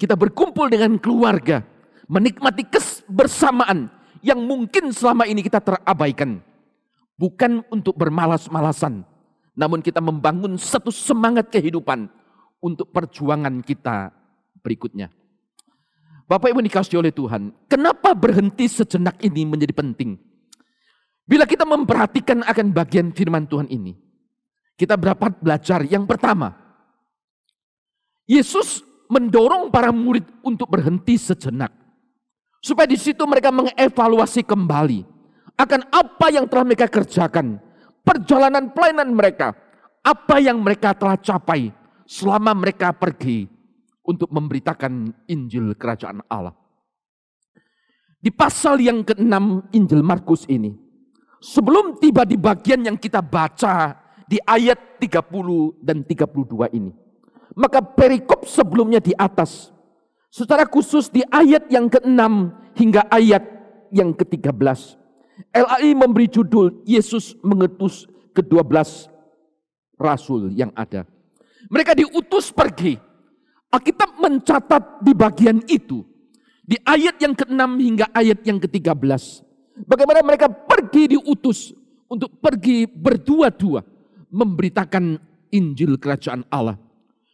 Kita 0.00 0.16
berkumpul 0.16 0.72
dengan 0.72 0.96
keluarga, 0.96 1.60
menikmati 2.08 2.64
kebersamaan 2.72 3.92
yang 4.24 4.40
mungkin 4.40 4.96
selama 4.96 5.28
ini 5.28 5.44
kita 5.44 5.60
terabaikan. 5.60 6.53
Bukan 7.14 7.62
untuk 7.70 7.94
bermalas-malasan, 7.94 9.06
namun 9.54 9.78
kita 9.78 10.02
membangun 10.02 10.58
satu 10.58 10.90
semangat 10.90 11.46
kehidupan 11.46 12.10
untuk 12.58 12.90
perjuangan 12.90 13.62
kita 13.62 14.10
berikutnya. 14.58 15.14
Bapak 16.26 16.50
Ibu 16.50 16.64
dikasih 16.64 16.98
oleh 16.98 17.14
Tuhan, 17.14 17.54
kenapa 17.70 18.16
berhenti 18.16 18.66
sejenak 18.66 19.20
ini 19.22 19.46
menjadi 19.46 19.76
penting? 19.76 20.18
Bila 21.24 21.46
kita 21.46 21.62
memperhatikan 21.62 22.42
akan 22.42 22.66
bagian 22.74 23.14
firman 23.14 23.46
Tuhan 23.46 23.70
ini, 23.70 23.94
kita 24.74 24.98
dapat 24.98 25.38
belajar 25.38 25.86
yang 25.86 26.08
pertama. 26.10 26.50
Yesus 28.26 28.82
mendorong 29.06 29.70
para 29.70 29.94
murid 29.94 30.26
untuk 30.42 30.66
berhenti 30.66 31.14
sejenak. 31.14 31.70
Supaya 32.64 32.88
di 32.88 32.96
situ 32.96 33.20
mereka 33.28 33.52
mengevaluasi 33.52 34.40
kembali 34.40 35.13
akan 35.54 35.80
apa 35.90 36.26
yang 36.30 36.46
telah 36.50 36.64
mereka 36.66 36.86
kerjakan. 36.90 37.58
Perjalanan 38.04 38.74
pelayanan 38.74 39.10
mereka. 39.14 39.54
Apa 40.04 40.36
yang 40.42 40.60
mereka 40.60 40.92
telah 40.92 41.16
capai 41.16 41.72
selama 42.04 42.52
mereka 42.52 42.92
pergi 42.92 43.48
untuk 44.04 44.28
memberitakan 44.28 45.24
Injil 45.32 45.72
Kerajaan 45.74 46.20
Allah. 46.28 46.52
Di 48.20 48.32
pasal 48.32 48.80
yang 48.80 49.04
ke-6 49.04 49.68
Injil 49.76 50.00
Markus 50.04 50.48
ini, 50.48 50.72
sebelum 51.40 52.00
tiba 52.00 52.24
di 52.24 52.36
bagian 52.40 52.84
yang 52.84 52.96
kita 52.96 53.20
baca 53.20 53.96
di 54.24 54.40
ayat 54.40 55.00
30 55.00 55.84
dan 55.84 56.00
32 56.04 56.72
ini, 56.72 56.92
maka 57.52 57.84
perikop 57.84 58.48
sebelumnya 58.48 59.00
di 59.00 59.12
atas, 59.12 59.72
secara 60.32 60.64
khusus 60.64 61.12
di 61.12 61.20
ayat 61.28 61.68
yang 61.68 61.88
ke-6 61.88 62.22
hingga 62.80 63.04
ayat 63.12 63.44
yang 63.92 64.16
ke-13, 64.16 64.96
LAI 65.50 65.94
memberi 65.94 66.30
judul 66.30 66.82
Yesus 66.86 67.34
mengetus 67.42 68.06
ke-12 68.34 69.10
rasul 69.98 70.50
yang 70.54 70.70
ada. 70.74 71.06
Mereka 71.70 71.96
diutus 71.96 72.54
pergi 72.54 72.98
Alkitab 73.74 74.22
mencatat 74.22 75.02
di 75.02 75.12
bagian 75.18 75.58
itu. 75.66 76.06
Di 76.64 76.78
ayat 76.86 77.18
yang 77.18 77.34
ke-6 77.34 77.60
hingga 77.82 78.06
ayat 78.14 78.40
yang 78.46 78.62
ke-13. 78.62 79.02
Bagaimana 79.84 80.22
mereka 80.22 80.46
pergi 80.46 81.18
diutus 81.18 81.74
untuk 82.06 82.38
pergi 82.38 82.86
berdua-dua 82.86 83.82
memberitakan 84.30 85.18
Injil 85.50 85.98
Kerajaan 85.98 86.46
Allah. 86.48 86.78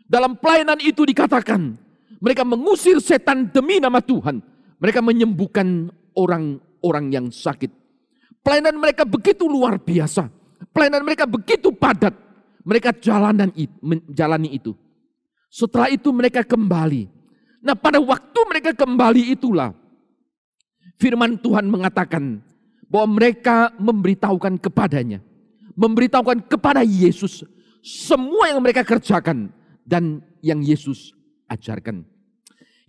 Dalam 0.08 0.40
pelayanan 0.40 0.80
itu 0.82 1.04
dikatakan, 1.04 1.76
mereka 2.18 2.42
mengusir 2.42 2.98
setan 2.98 3.52
demi 3.52 3.78
nama 3.78 4.00
Tuhan. 4.02 4.40
Mereka 4.80 5.04
menyembuhkan 5.04 5.92
orang-orang 6.16 7.06
yang 7.12 7.26
sakit. 7.28 7.70
Pelayanan 8.40 8.76
mereka 8.80 9.04
begitu 9.04 9.44
luar 9.44 9.76
biasa. 9.76 10.28
Pelayanan 10.72 11.04
mereka 11.04 11.24
begitu 11.28 11.72
padat. 11.72 12.16
Mereka 12.64 12.96
jalanan 13.00 13.52
jalani 14.12 14.56
itu. 14.56 14.76
Setelah 15.50 15.88
itu 15.90 16.12
mereka 16.12 16.44
kembali. 16.44 17.08
Nah 17.60 17.76
pada 17.76 18.00
waktu 18.00 18.40
mereka 18.48 18.72
kembali 18.72 19.36
itulah 19.36 19.76
firman 20.96 21.36
Tuhan 21.40 21.68
mengatakan 21.68 22.40
bahwa 22.88 23.20
mereka 23.20 23.72
memberitahukan 23.76 24.60
kepadanya. 24.60 25.20
Memberitahukan 25.76 26.44
kepada 26.48 26.84
Yesus 26.84 27.44
semua 27.80 28.52
yang 28.52 28.60
mereka 28.60 28.84
kerjakan 28.84 29.48
dan 29.88 30.20
yang 30.44 30.60
Yesus 30.60 31.16
ajarkan. 31.48 32.04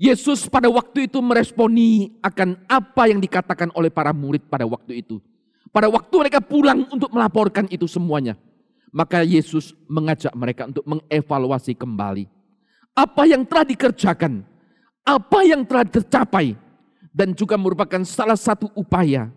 Yesus 0.01 0.50
pada 0.50 0.67
waktu 0.67 1.05
itu 1.08 1.22
meresponi 1.22 2.17
akan 2.25 2.65
apa 2.65 3.08
yang 3.08 3.22
dikatakan 3.22 3.70
oleh 3.77 3.93
para 3.93 4.12
murid 4.12 4.50
pada 4.50 4.65
waktu 4.65 5.05
itu. 5.05 5.22
Pada 5.72 5.88
waktu 5.88 6.16
mereka 6.20 6.44
pulang 6.44 6.84
untuk 6.92 7.12
melaporkan 7.16 7.66
itu 7.72 7.88
semuanya. 7.88 8.36
Maka 8.92 9.24
Yesus 9.24 9.72
mengajak 9.88 10.36
mereka 10.36 10.68
untuk 10.68 10.84
mengevaluasi 10.84 11.72
kembali 11.80 12.28
apa 12.92 13.24
yang 13.24 13.48
telah 13.48 13.63
dikerjakan, 13.63 14.44
apa 15.08 15.40
yang 15.48 15.63
telah 15.63 15.88
tercapai, 15.88 16.60
dan 17.12 17.32
juga 17.36 17.56
merupakan 17.56 18.04
salah 18.04 18.36
satu 18.36 18.72
upaya 18.75 19.32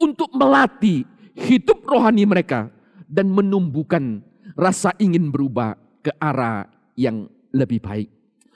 untuk 0.00 0.28
melatih 0.32 1.04
hidup 1.36 1.84
rohani 1.88 2.24
mereka 2.28 2.68
dan 3.08 3.28
menumbuhkan 3.28 4.20
rasa 4.56 4.92
ingin 5.00 5.32
berubah 5.32 5.76
ke 6.04 6.12
arah 6.20 6.68
yang 6.96 7.28
lebih 7.52 7.80
baik. 7.80 8.08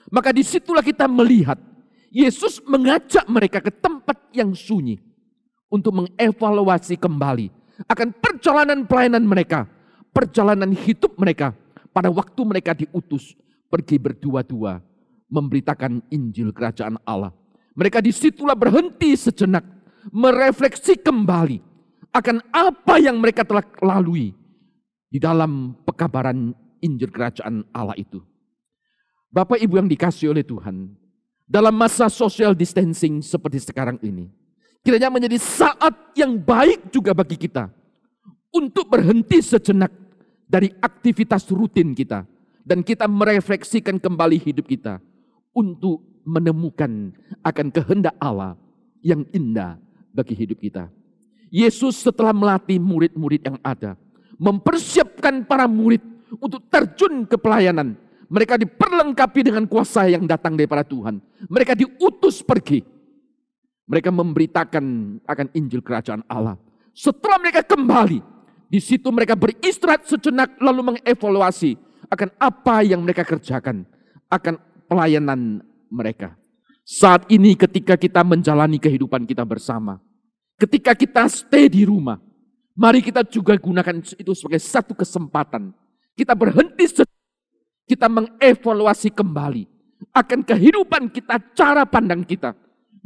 Maka 0.09 0.33
di 0.33 0.41
situlah 0.45 0.85
kita 0.85 1.05
melihat 1.05 1.57
Yesus 2.13 2.63
mengajak 2.63 3.27
mereka 3.27 3.59
ke 3.59 3.69
tempat 3.73 4.17
yang 4.31 4.55
sunyi 4.55 4.97
untuk 5.67 6.03
mengevaluasi 6.03 6.95
kembali 6.95 7.51
akan 7.85 8.09
perjalanan 8.17 8.87
pelayanan 8.87 9.23
mereka, 9.27 9.69
perjalanan 10.15 10.73
hidup 10.73 11.13
mereka 11.19 11.53
pada 11.91 12.09
waktu 12.09 12.41
mereka 12.43 12.73
diutus 12.73 13.35
pergi 13.67 13.99
berdua-dua 13.99 14.81
memberitakan 15.27 16.01
Injil 16.09 16.55
Kerajaan 16.55 16.97
Allah. 17.03 17.35
Mereka 17.77 18.01
di 18.01 18.09
situlah 18.09 18.57
berhenti 18.57 19.13
sejenak, 19.13 19.61
merefleksi 20.09 20.97
kembali 20.97 21.61
akan 22.15 22.41
apa 22.49 22.95
yang 22.97 23.21
mereka 23.21 23.45
telah 23.45 23.61
lalui 23.83 24.33
di 25.11 25.19
dalam 25.21 25.77
pekabaran 25.85 26.55
Injil 26.81 27.13
Kerajaan 27.13 27.67
Allah 27.75 27.93
itu. 27.99 28.23
Bapak 29.29 29.59
Ibu 29.59 29.77
yang 29.77 29.89
dikasih 29.91 30.33
oleh 30.33 30.41
Tuhan, 30.41 30.95
dalam 31.45 31.75
masa 31.75 32.09
social 32.09 32.57
distancing 32.57 33.21
seperti 33.21 33.61
sekarang 33.61 33.99
ini, 34.01 34.31
kiranya 34.87 35.11
menjadi 35.11 35.35
saat 35.35 36.15
yang 36.15 36.39
baik 36.39 36.95
juga 36.95 37.11
bagi 37.11 37.35
kita 37.35 37.67
untuk 38.55 38.87
berhenti 38.87 39.43
sejenak 39.43 39.91
dari 40.47 40.71
aktivitas 40.79 41.43
rutin 41.51 41.91
kita 41.91 42.23
dan 42.63 42.79
kita 42.87 43.03
merefleksikan 43.03 43.99
kembali 43.99 44.39
hidup 44.39 44.63
kita 44.63 45.03
untuk 45.51 45.99
menemukan 46.23 47.11
akan 47.43 47.67
kehendak 47.67 48.15
Allah 48.15 48.55
yang 49.03 49.27
indah 49.35 49.75
bagi 50.15 50.39
hidup 50.39 50.55
kita. 50.55 50.87
Yesus 51.51 51.99
setelah 51.99 52.31
melatih 52.31 52.79
murid-murid 52.79 53.43
yang 53.43 53.59
ada, 53.59 53.99
mempersiapkan 54.39 55.43
para 55.43 55.67
murid 55.67 55.99
untuk 56.39 56.63
terjun 56.71 57.27
ke 57.27 57.35
pelayanan. 57.35 57.99
Mereka 58.31 58.55
diperlengkapi 58.55 59.51
dengan 59.51 59.67
kuasa 59.67 60.07
yang 60.07 60.23
datang 60.23 60.55
daripada 60.55 60.87
Tuhan. 60.87 61.19
Mereka 61.51 61.75
diutus 61.75 62.39
pergi. 62.39 62.96
Mereka 63.87 64.11
memberitakan 64.11 64.85
akan 65.23 65.47
Injil 65.55 65.79
Kerajaan 65.79 66.21
Allah. 66.27 66.59
Setelah 66.91 67.39
mereka 67.39 67.63
kembali, 67.63 68.19
di 68.67 68.79
situ 68.83 69.07
mereka 69.15 69.39
beristirahat 69.39 70.03
sejenak 70.03 70.59
lalu 70.59 70.91
mengevaluasi 70.91 71.79
akan 72.11 72.29
apa 72.35 72.83
yang 72.83 72.99
mereka 72.99 73.23
kerjakan, 73.23 73.87
akan 74.27 74.59
pelayanan 74.91 75.63
mereka. 75.87 76.35
Saat 76.83 77.27
ini 77.31 77.55
ketika 77.55 77.95
kita 77.95 78.23
menjalani 78.23 78.79
kehidupan 78.79 79.23
kita 79.23 79.43
bersama, 79.47 79.99
ketika 80.59 80.91
kita 80.95 81.27
stay 81.31 81.71
di 81.71 81.87
rumah, 81.87 82.19
mari 82.75 82.99
kita 82.99 83.23
juga 83.27 83.55
gunakan 83.55 84.03
itu 84.03 84.31
sebagai 84.35 84.59
satu 84.59 84.95
kesempatan. 84.95 85.71
Kita 86.15 86.35
berhenti, 86.35 86.87
kita 87.87 88.07
mengevaluasi 88.11 89.15
kembali 89.15 89.63
akan 90.11 90.39
kehidupan 90.43 91.07
kita, 91.13 91.39
cara 91.55 91.87
pandang 91.87 92.23
kita, 92.23 92.55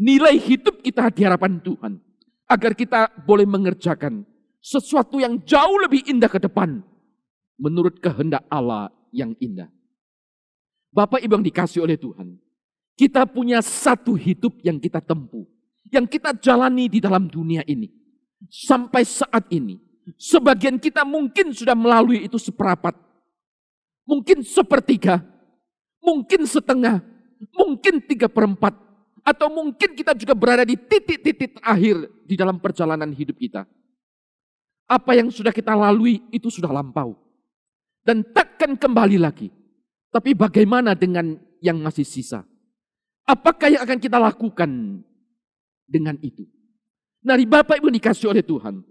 nilai 0.02 0.42
hidup 0.42 0.82
kita 0.82 1.14
di 1.14 1.22
hadapan 1.22 1.62
Tuhan. 1.62 2.02
Agar 2.50 2.74
kita 2.76 3.08
boleh 3.24 3.48
mengerjakan 3.48 4.28
sesuatu 4.60 5.22
yang 5.22 5.40
jauh 5.48 5.78
lebih 5.88 6.04
indah 6.10 6.28
ke 6.28 6.42
depan 6.42 6.84
menurut 7.56 8.02
kehendak 8.02 8.44
Allah 8.52 8.92
yang 9.14 9.38
indah. 9.40 9.72
Bapak 10.92 11.24
Ibu 11.24 11.40
yang 11.40 11.46
dikasih 11.48 11.88
oleh 11.88 11.96
Tuhan, 11.96 12.36
kita 13.00 13.24
punya 13.24 13.64
satu 13.64 14.20
hidup 14.20 14.60
yang 14.68 14.84
kita 14.84 15.00
tempuh, 15.00 15.48
yang 15.88 16.04
kita 16.04 16.36
jalani 16.36 16.92
di 16.92 17.00
dalam 17.00 17.32
dunia 17.32 17.64
ini. 17.64 17.88
Sampai 18.52 19.08
saat 19.08 19.48
ini, 19.48 19.80
sebagian 20.20 20.76
kita 20.76 21.08
mungkin 21.08 21.56
sudah 21.56 21.78
melalui 21.78 22.28
itu 22.28 22.36
seperapat, 22.36 22.92
mungkin 24.04 24.44
sepertiga, 24.44 25.24
mungkin 26.04 26.44
setengah, 26.44 27.00
mungkin 27.56 28.04
tiga 28.04 28.28
perempat, 28.28 28.76
atau 29.22 29.48
mungkin 29.50 29.94
kita 29.94 30.18
juga 30.18 30.34
berada 30.34 30.66
di 30.66 30.76
titik-titik 30.78 31.62
akhir 31.62 32.10
di 32.26 32.36
dalam 32.38 32.58
perjalanan 32.58 33.10
hidup 33.14 33.38
kita. 33.38 33.66
Apa 34.90 35.16
yang 35.16 35.32
sudah 35.32 35.56
kita 35.56 35.72
lalui 35.72 36.20
itu 36.34 36.52
sudah 36.52 36.68
lampau 36.68 37.16
dan 38.04 38.26
takkan 38.26 38.76
kembali 38.76 39.22
lagi. 39.22 39.50
Tapi 40.12 40.36
bagaimana 40.36 40.92
dengan 40.92 41.40
yang 41.64 41.80
masih 41.80 42.04
sisa? 42.04 42.44
Apakah 43.24 43.72
yang 43.72 43.82
akan 43.88 44.00
kita 44.02 44.20
lakukan 44.20 45.00
dengan 45.88 46.20
itu? 46.20 46.44
Dari 47.22 47.48
Bapak 47.48 47.80
Ibu 47.80 47.88
dikasih 47.88 48.34
oleh 48.34 48.44
Tuhan. 48.44 48.84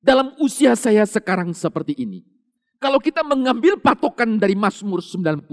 Dalam 0.00 0.32
usia 0.40 0.72
saya 0.78 1.04
sekarang 1.04 1.52
seperti 1.52 1.92
ini. 1.98 2.24
Kalau 2.80 3.00
kita 3.00 3.24
mengambil 3.24 3.76
patokan 3.80 4.36
dari 4.36 4.56
Mazmur 4.56 5.00
90. 5.00 5.44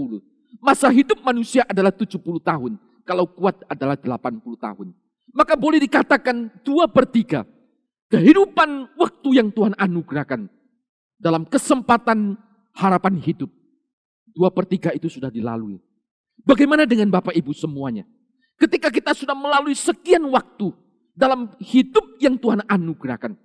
Masa 0.59 0.91
hidup 0.91 1.23
manusia 1.23 1.63
adalah 1.63 1.91
70 1.91 2.19
tahun. 2.43 2.75
Kalau 3.11 3.27
kuat 3.27 3.67
adalah 3.67 3.99
80 3.99 4.39
tahun. 4.55 4.95
Maka 5.35 5.59
boleh 5.59 5.83
dikatakan 5.83 6.63
dua 6.63 6.87
per 6.87 7.11
tiga. 7.11 7.43
Kehidupan 8.07 8.95
waktu 8.95 9.35
yang 9.35 9.51
Tuhan 9.51 9.75
anugerahkan. 9.75 10.47
Dalam 11.19 11.43
kesempatan 11.43 12.39
harapan 12.71 13.19
hidup. 13.19 13.51
Dua 14.31 14.47
per 14.47 14.63
tiga 14.63 14.95
itu 14.95 15.11
sudah 15.11 15.27
dilalui. 15.27 15.75
Bagaimana 16.47 16.87
dengan 16.87 17.11
Bapak 17.11 17.35
Ibu 17.35 17.51
semuanya? 17.51 18.07
Ketika 18.55 18.87
kita 18.87 19.11
sudah 19.11 19.35
melalui 19.35 19.75
sekian 19.75 20.23
waktu 20.31 20.71
dalam 21.11 21.51
hidup 21.59 22.15
yang 22.23 22.39
Tuhan 22.39 22.63
anugerahkan. 22.63 23.35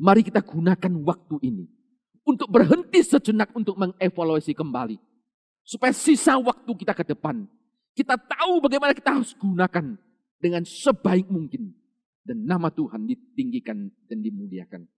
Mari 0.00 0.24
kita 0.24 0.40
gunakan 0.40 0.96
waktu 1.04 1.36
ini 1.44 1.68
untuk 2.24 2.48
berhenti 2.48 3.04
sejenak 3.04 3.52
untuk 3.52 3.76
mengevaluasi 3.76 4.56
kembali. 4.56 4.96
Supaya 5.60 5.92
sisa 5.92 6.40
waktu 6.40 6.72
kita 6.72 6.96
ke 6.96 7.04
depan, 7.04 7.44
kita 8.00 8.16
tahu 8.16 8.64
bagaimana 8.64 8.96
kita 8.96 9.20
harus 9.20 9.36
gunakan 9.36 9.96
dengan 10.40 10.62
sebaik 10.64 11.28
mungkin. 11.28 11.76
Dan 12.20 12.46
nama 12.46 12.72
Tuhan 12.72 13.04
ditinggikan 13.08 13.90
dan 14.08 14.18
dimuliakan. 14.20 14.88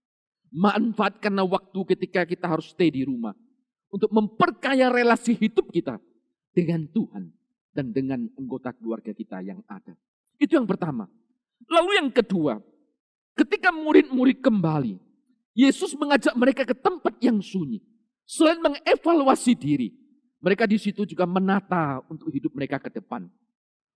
Manfaatkanlah 0.53 1.49
waktu 1.49 1.81
ketika 1.97 2.29
kita 2.29 2.47
harus 2.47 2.71
stay 2.71 2.93
di 2.93 3.03
rumah. 3.03 3.33
Untuk 3.93 4.09
memperkaya 4.09 4.89
relasi 4.89 5.37
hidup 5.37 5.69
kita 5.69 6.01
dengan 6.57 6.89
Tuhan 6.89 7.29
dan 7.77 7.93
dengan 7.93 8.25
anggota 8.41 8.73
keluarga 8.73 9.13
kita 9.13 9.45
yang 9.45 9.61
ada. 9.69 9.93
Itu 10.41 10.57
yang 10.57 10.65
pertama. 10.65 11.05
Lalu 11.69 12.01
yang 12.01 12.09
kedua, 12.09 12.57
Ketika 13.33 13.73
murid-murid 13.73 14.45
kembali, 14.45 15.01
Yesus 15.57 15.97
mengajak 15.97 16.37
mereka 16.37 16.69
ke 16.69 16.77
tempat 16.77 17.17
yang 17.25 17.41
sunyi. 17.41 17.81
Selain 18.29 18.61
mengevaluasi 18.61 19.57
diri, 19.57 19.93
mereka 20.43 20.67
di 20.67 20.75
situ 20.75 21.07
juga 21.07 21.23
menata 21.23 22.03
untuk 22.11 22.27
hidup 22.35 22.51
mereka 22.59 22.83
ke 22.83 22.91
depan. 22.91 23.31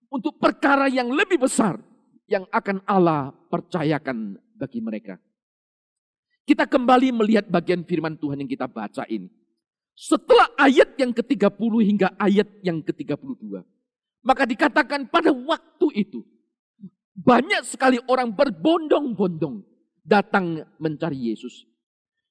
Untuk 0.07 0.39
perkara 0.39 0.87
yang 0.87 1.11
lebih 1.11 1.43
besar 1.43 1.75
yang 2.31 2.47
akan 2.47 2.79
Allah 2.87 3.35
percayakan 3.51 4.39
bagi 4.55 4.79
mereka. 4.79 5.19
Kita 6.47 6.63
kembali 6.63 7.11
melihat 7.11 7.51
bagian 7.51 7.83
firman 7.83 8.15
Tuhan 8.15 8.39
yang 8.39 8.47
kita 8.47 8.71
baca 8.71 9.03
ini. 9.11 9.27
Setelah 9.91 10.47
ayat 10.55 10.95
yang 10.95 11.11
ke-30 11.11 11.73
hingga 11.83 12.15
ayat 12.15 12.47
yang 12.63 12.79
ke-32. 12.79 13.59
Maka 14.23 14.47
dikatakan 14.47 15.11
pada 15.11 15.35
waktu 15.35 15.87
itu 15.99 16.23
banyak 17.11 17.67
sekali 17.67 17.99
orang 18.07 18.31
berbondong-bondong 18.31 19.67
datang 20.07 20.63
mencari 20.79 21.35
Yesus. 21.35 21.67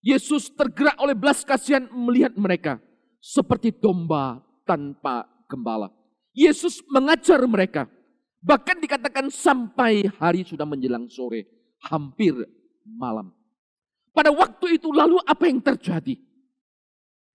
Yesus 0.00 0.48
tergerak 0.56 0.96
oleh 0.96 1.12
belas 1.12 1.44
kasihan 1.44 1.84
melihat 1.92 2.32
mereka 2.38 2.80
seperti 3.26 3.74
domba 3.74 4.38
tanpa 4.62 5.26
gembala. 5.50 5.90
Yesus 6.30 6.78
mengajar 6.86 7.42
mereka. 7.50 7.90
Bahkan 8.38 8.78
dikatakan 8.78 9.26
sampai 9.34 10.06
hari 10.22 10.46
sudah 10.46 10.62
menjelang 10.62 11.10
sore, 11.10 11.50
hampir 11.90 12.38
malam. 12.86 13.34
Pada 14.14 14.30
waktu 14.30 14.78
itu 14.78 14.94
lalu 14.94 15.18
apa 15.26 15.50
yang 15.50 15.58
terjadi? 15.58 16.14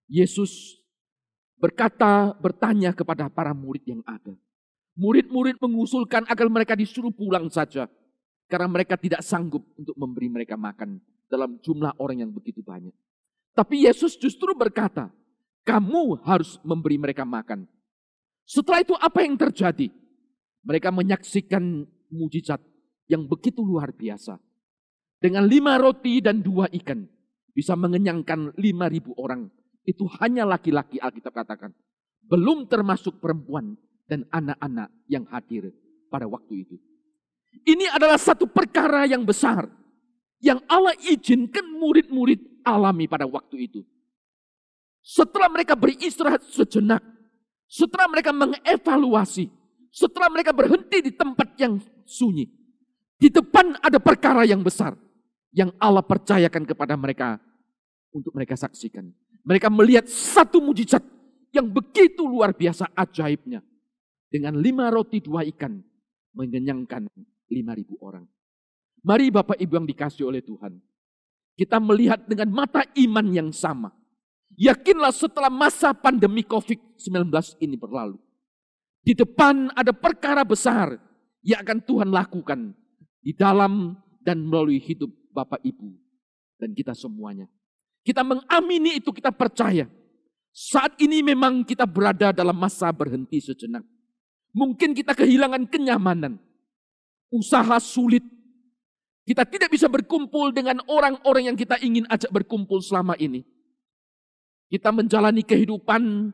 Yesus 0.08 0.80
berkata, 1.60 2.32
bertanya 2.40 2.96
kepada 2.96 3.28
para 3.28 3.52
murid 3.52 3.84
yang 3.84 4.02
ada. 4.08 4.32
Murid-murid 4.96 5.60
mengusulkan 5.60 6.24
agar 6.32 6.48
mereka 6.48 6.80
disuruh 6.80 7.12
pulang 7.12 7.52
saja. 7.52 7.92
Karena 8.48 8.68
mereka 8.68 8.96
tidak 8.96 9.24
sanggup 9.24 9.64
untuk 9.76 9.96
memberi 9.96 10.28
mereka 10.28 10.56
makan 10.56 11.00
dalam 11.28 11.60
jumlah 11.60 11.96
orang 12.00 12.24
yang 12.24 12.32
begitu 12.32 12.60
banyak. 12.64 12.92
Tapi 13.56 13.88
Yesus 13.88 14.20
justru 14.20 14.52
berkata, 14.56 15.12
kamu 15.66 16.26
harus 16.26 16.58
memberi 16.66 16.98
mereka 16.98 17.26
makan. 17.28 17.70
Setelah 18.46 18.82
itu 18.82 18.94
apa 18.98 19.22
yang 19.24 19.38
terjadi? 19.38 19.88
Mereka 20.62 20.90
menyaksikan 20.94 21.86
mujizat 22.12 22.62
yang 23.10 23.26
begitu 23.26 23.64
luar 23.64 23.94
biasa. 23.96 24.38
Dengan 25.22 25.46
lima 25.46 25.78
roti 25.78 26.22
dan 26.22 26.42
dua 26.42 26.66
ikan, 26.70 27.06
bisa 27.54 27.78
mengenyangkan 27.78 28.58
lima 28.58 28.90
ribu 28.90 29.14
orang. 29.18 29.50
Itu 29.86 30.06
hanya 30.22 30.46
laki-laki 30.46 31.02
Alkitab 31.02 31.34
katakan. 31.34 31.74
Belum 32.26 32.70
termasuk 32.70 33.18
perempuan 33.18 33.78
dan 34.06 34.26
anak-anak 34.30 34.90
yang 35.10 35.26
hadir 35.30 35.74
pada 36.10 36.30
waktu 36.30 36.68
itu. 36.68 36.76
Ini 37.66 37.92
adalah 37.92 38.18
satu 38.18 38.48
perkara 38.48 39.04
yang 39.10 39.28
besar 39.28 39.68
yang 40.42 40.58
Allah 40.66 40.98
izinkan 41.06 41.64
murid-murid 41.78 42.66
alami 42.66 43.06
pada 43.06 43.30
waktu 43.30 43.70
itu. 43.70 43.82
Setelah 45.02 45.50
mereka 45.50 45.74
beristirahat 45.74 46.46
sejenak, 46.46 47.02
setelah 47.66 48.06
mereka 48.06 48.30
mengevaluasi, 48.30 49.50
setelah 49.90 50.30
mereka 50.30 50.54
berhenti 50.54 51.02
di 51.02 51.12
tempat 51.12 51.58
yang 51.58 51.82
sunyi, 52.06 52.46
di 53.18 53.30
depan 53.30 53.78
ada 53.82 53.98
perkara 54.02 54.46
yang 54.46 54.62
besar 54.62 54.98
yang 55.54 55.70
Allah 55.78 56.02
percayakan 56.02 56.64
kepada 56.66 56.98
mereka 56.98 57.38
untuk 58.10 58.34
mereka 58.34 58.58
saksikan. 58.58 59.10
Mereka 59.46 59.70
melihat 59.70 60.06
satu 60.10 60.62
mujizat 60.62 61.02
yang 61.52 61.68
begitu 61.68 62.24
luar 62.24 62.56
biasa 62.56 62.90
ajaibnya 62.96 63.60
dengan 64.32 64.58
lima 64.58 64.88
roti 64.90 65.20
dua 65.20 65.44
ikan 65.44 65.82
mengenyangkan 66.34 67.06
lima 67.52 67.72
ribu 67.76 68.00
orang. 68.00 68.24
Mari 69.02 69.34
Bapak 69.34 69.58
Ibu 69.58 69.82
yang 69.82 69.88
dikasih 69.90 70.30
oleh 70.30 70.42
Tuhan. 70.46 70.78
Kita 71.58 71.82
melihat 71.82 72.26
dengan 72.26 72.50
mata 72.54 72.86
iman 72.96 73.28
yang 73.30 73.50
sama. 73.52 73.92
Yakinlah 74.60 75.16
setelah 75.16 75.52
masa 75.52 75.96
pandemi 75.96 76.44
COVID-19 76.44 77.32
ini 77.64 77.76
berlalu. 77.80 78.20
Di 79.02 79.18
depan 79.18 79.74
ada 79.74 79.96
perkara 79.96 80.46
besar 80.46 81.00
yang 81.42 81.66
akan 81.66 81.80
Tuhan 81.82 82.10
lakukan 82.14 82.60
di 83.22 83.34
dalam 83.34 83.98
dan 84.22 84.46
melalui 84.46 84.78
hidup 84.78 85.10
Bapak 85.34 85.62
Ibu 85.66 85.90
dan 86.62 86.78
kita 86.78 86.94
semuanya. 86.94 87.50
Kita 88.02 88.22
mengamini 88.22 89.02
itu, 89.02 89.10
kita 89.10 89.34
percaya. 89.34 89.90
Saat 90.52 91.00
ini 91.00 91.24
memang 91.24 91.64
kita 91.64 91.88
berada 91.90 92.30
dalam 92.30 92.58
masa 92.58 92.90
berhenti 92.94 93.42
sejenak. 93.42 93.86
Mungkin 94.52 94.92
kita 94.92 95.16
kehilangan 95.16 95.66
kenyamanan. 95.70 96.38
Usaha 97.32 97.80
sulit. 97.80 98.26
Kita 99.24 99.48
tidak 99.48 99.72
bisa 99.72 99.88
berkumpul 99.88 100.52
dengan 100.52 100.84
orang-orang 100.92 101.54
yang 101.54 101.58
kita 101.58 101.80
ingin 101.80 102.04
ajak 102.12 102.30
berkumpul 102.34 102.84
selama 102.84 103.16
ini. 103.16 103.48
Kita 104.72 104.88
menjalani 104.96 105.44
kehidupan 105.44 106.32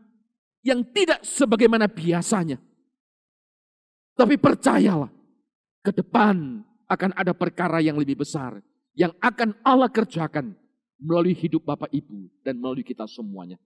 yang 0.61 0.85
tidak 0.93 1.25
sebagaimana 1.25 1.89
biasanya. 1.89 2.61
Tapi 4.13 4.37
percayalah, 4.37 5.09
ke 5.81 5.89
depan 5.89 6.61
akan 6.85 7.11
ada 7.17 7.33
perkara 7.33 7.81
yang 7.81 7.97
lebih 7.97 8.21
besar 8.21 8.61
yang 8.97 9.13
akan 9.21 9.53
Allah 9.61 9.93
kerjakan 9.93 10.57
melalui 10.97 11.37
hidup 11.37 11.61
Bapak 11.61 11.93
Ibu 11.93 12.41
dan 12.41 12.57
melalui 12.57 12.81
kita 12.81 13.05
semuanya. 13.05 13.61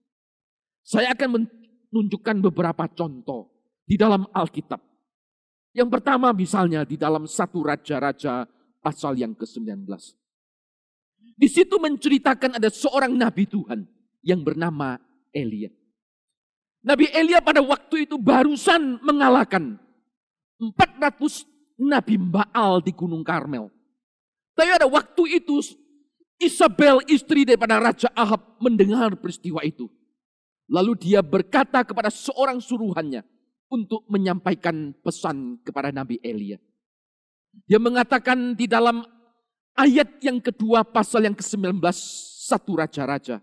Saya 0.84 1.16
akan 1.16 1.48
menunjukkan 1.88 2.36
beberapa 2.52 2.84
contoh 2.92 3.48
di 3.88 3.96
dalam 3.96 4.28
Alkitab. 4.28 4.78
Yang 5.72 5.88
pertama 5.88 6.36
misalnya 6.36 6.84
di 6.84 7.00
dalam 7.00 7.24
satu 7.24 7.64
Raja-Raja 7.64 8.44
pasal 8.84 9.16
yang 9.16 9.32
ke-19. 9.32 9.88
Di 11.32 11.48
situ 11.48 11.80
menceritakan 11.80 12.60
ada 12.60 12.68
seorang 12.68 13.16
nabi 13.16 13.48
Tuhan 13.48 13.88
yang 14.22 14.40
bernama 14.40 14.96
Elia. 15.34 15.68
Nabi 16.82 17.10
Elia 17.14 17.38
pada 17.38 17.62
waktu 17.62 18.10
itu 18.10 18.18
barusan 18.18 18.98
mengalahkan 19.02 19.78
400 20.58 21.46
nabi 21.78 22.18
Baal 22.18 22.82
di 22.82 22.90
Gunung 22.90 23.22
Karmel. 23.22 23.70
Tapi 24.54 24.70
ada 24.70 24.86
waktu 24.90 25.42
itu 25.42 25.62
Isabel 26.42 27.02
istri 27.06 27.46
daripada 27.46 27.78
Raja 27.78 28.10
Ahab 28.18 28.58
mendengar 28.58 29.14
peristiwa 29.14 29.62
itu. 29.62 29.86
Lalu 30.66 30.98
dia 30.98 31.20
berkata 31.22 31.86
kepada 31.86 32.10
seorang 32.10 32.58
suruhannya, 32.58 33.22
untuk 33.72 34.04
menyampaikan 34.12 34.92
pesan 35.00 35.56
kepada 35.64 35.88
Nabi 35.88 36.20
Elia. 36.20 36.60
Dia 37.64 37.80
mengatakan 37.80 38.52
di 38.52 38.68
dalam 38.68 39.00
ayat 39.72 40.20
yang 40.20 40.36
kedua 40.44 40.84
pasal 40.84 41.24
yang 41.24 41.32
ke-19 41.32 41.80
satu 42.44 42.76
raja-raja. 42.76 43.40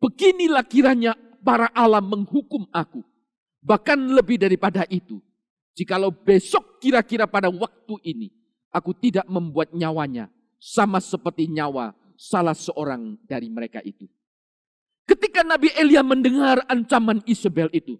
Beginilah 0.00 0.64
kiranya 0.64 1.12
para 1.44 1.68
alam 1.76 2.08
menghukum 2.08 2.64
aku. 2.72 3.04
Bahkan 3.60 4.16
lebih 4.16 4.40
daripada 4.40 4.88
itu. 4.88 5.20
Jikalau 5.76 6.10
besok 6.10 6.80
kira-kira 6.80 7.28
pada 7.28 7.52
waktu 7.52 7.94
ini 8.02 8.28
aku 8.72 8.96
tidak 8.96 9.28
membuat 9.28 9.70
nyawanya 9.70 10.32
sama 10.58 10.98
seperti 10.98 11.46
nyawa 11.46 11.94
salah 12.16 12.56
seorang 12.56 13.16
dari 13.24 13.48
mereka 13.48 13.80
itu. 13.84 14.08
Ketika 15.08 15.42
Nabi 15.42 15.72
Elia 15.74 16.04
mendengar 16.04 16.62
ancaman 16.68 17.24
Isabel 17.24 17.72
itu, 17.72 17.96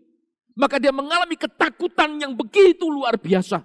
maka 0.55 0.77
dia 0.77 0.93
mengalami 0.93 1.35
ketakutan 1.35 2.21
yang 2.21 2.37
begitu 2.37 2.87
luar 2.87 3.17
biasa. 3.17 3.65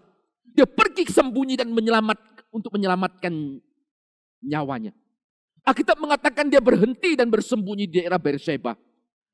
Dia 0.56 0.64
pergi 0.64 1.04
sembunyi 1.12 1.60
dan 1.60 1.70
menyelamat 1.76 2.50
untuk 2.56 2.72
menyelamatkan 2.74 3.60
nyawanya. 4.40 4.96
Alkitab 5.66 5.98
mengatakan 5.98 6.46
dia 6.46 6.62
berhenti 6.62 7.18
dan 7.18 7.34
bersembunyi 7.34 7.90
di 7.90 7.94
daerah 8.02 8.22
Beersheba. 8.22 8.78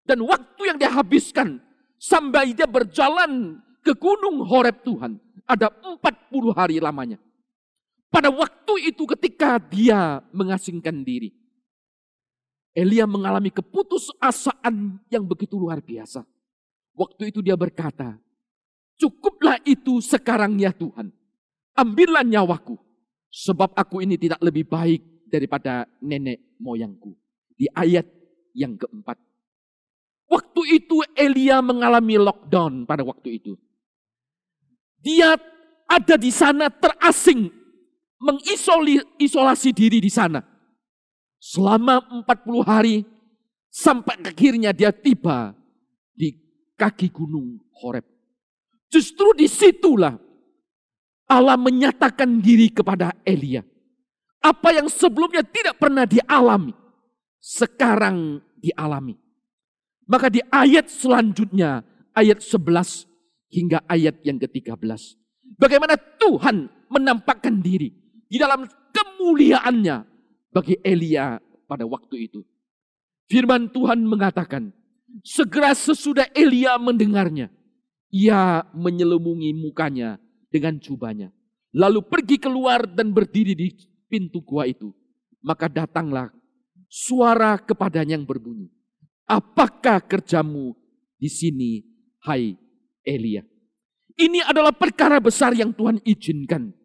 Dan 0.08 0.24
waktu 0.24 0.62
yang 0.64 0.78
dia 0.80 0.88
habiskan 0.88 1.60
sampai 2.00 2.56
dia 2.56 2.66
berjalan 2.66 3.60
ke 3.84 3.92
gunung 4.00 4.48
Horeb 4.48 4.80
Tuhan. 4.82 5.20
Ada 5.44 5.68
40 5.68 6.00
hari 6.56 6.80
lamanya. 6.80 7.20
Pada 8.08 8.32
waktu 8.32 8.96
itu 8.96 9.04
ketika 9.12 9.60
dia 9.60 10.24
mengasingkan 10.32 11.04
diri. 11.04 11.36
Elia 12.72 13.04
mengalami 13.04 13.52
keputusasaan 13.52 15.04
yang 15.12 15.28
begitu 15.28 15.60
luar 15.60 15.84
biasa. 15.84 16.24
Waktu 16.96 17.36
itu 17.36 17.44
dia 17.44 17.60
berkata, 17.60 18.16
cukuplah 18.96 19.60
itu 19.68 20.00
sekarang 20.00 20.56
ya 20.56 20.72
Tuhan. 20.72 21.12
Ambillah 21.76 22.24
nyawaku, 22.24 22.80
sebab 23.28 23.76
aku 23.76 24.04
ini 24.04 24.16
tidak 24.16 24.40
lebih 24.40 24.68
baik 24.68 25.04
daripada 25.32 25.88
nenek 26.04 26.60
moyangku. 26.60 27.16
Di 27.56 27.72
ayat 27.72 28.04
yang 28.52 28.76
keempat. 28.76 29.16
Waktu 30.28 30.62
itu 30.80 31.04
Elia 31.16 31.64
mengalami 31.64 32.20
lockdown 32.20 32.84
pada 32.84 33.04
waktu 33.04 33.40
itu. 33.40 33.56
Dia 35.02 35.36
ada 35.88 36.16
di 36.16 36.32
sana 36.32 36.72
terasing, 36.72 37.52
mengisolasi 38.20 39.72
diri 39.76 40.00
di 40.00 40.12
sana. 40.12 40.40
Selama 41.42 42.00
40 42.28 42.62
hari 42.64 42.96
sampai 43.72 44.20
akhirnya 44.24 44.72
dia 44.72 44.94
tiba 44.94 45.58
di 46.14 46.36
kaki 46.78 47.10
gunung 47.10 47.60
Horeb. 47.82 48.06
Justru 48.92 49.34
di 49.36 49.48
situlah 49.48 50.16
Allah 51.32 51.56
menyatakan 51.56 52.44
diri 52.44 52.68
kepada 52.68 53.16
Elia. 53.24 53.64
Apa 54.42 54.74
yang 54.74 54.90
sebelumnya 54.90 55.46
tidak 55.46 55.78
pernah 55.78 56.10
dialami, 56.10 56.74
sekarang 57.38 58.42
dialami. 58.58 59.14
Maka 60.10 60.34
di 60.34 60.42
ayat 60.50 60.90
selanjutnya, 60.90 61.86
ayat 62.18 62.42
11 62.42 63.06
hingga 63.54 63.86
ayat 63.86 64.18
yang 64.26 64.42
ke-13. 64.42 64.82
Bagaimana 65.62 65.94
Tuhan 66.18 66.68
menampakkan 66.90 67.62
diri 67.62 67.94
di 68.26 68.42
dalam 68.42 68.66
kemuliaannya 68.92 69.98
bagi 70.52 70.76
Elia 70.82 71.38
pada 71.70 71.86
waktu 71.86 72.28
itu. 72.28 72.42
Firman 73.32 73.72
Tuhan 73.72 74.04
mengatakan, 74.04 74.76
segera 75.24 75.72
sesudah 75.72 76.28
Elia 76.36 76.76
mendengarnya, 76.76 77.48
ia 78.12 78.68
menyelemungi 78.76 79.56
mukanya 79.56 80.20
dengan 80.52 80.76
jubahnya. 80.76 81.32
Lalu 81.72 82.04
pergi 82.04 82.36
keluar 82.36 82.84
dan 82.84 83.16
berdiri 83.16 83.56
di 83.56 83.72
pintu 84.12 84.44
gua 84.44 84.68
itu. 84.68 84.92
Maka 85.40 85.72
datanglah 85.72 86.30
suara 86.92 87.56
kepadanya 87.56 88.20
yang 88.20 88.28
berbunyi. 88.28 88.68
Apakah 89.24 90.04
kerjamu 90.04 90.76
di 91.16 91.32
sini, 91.32 91.88
hai 92.28 92.60
Elia? 93.08 93.48
Ini 94.20 94.44
adalah 94.44 94.76
perkara 94.76 95.24
besar 95.24 95.56
yang 95.56 95.72
Tuhan 95.72 96.04
izinkan. 96.04 96.76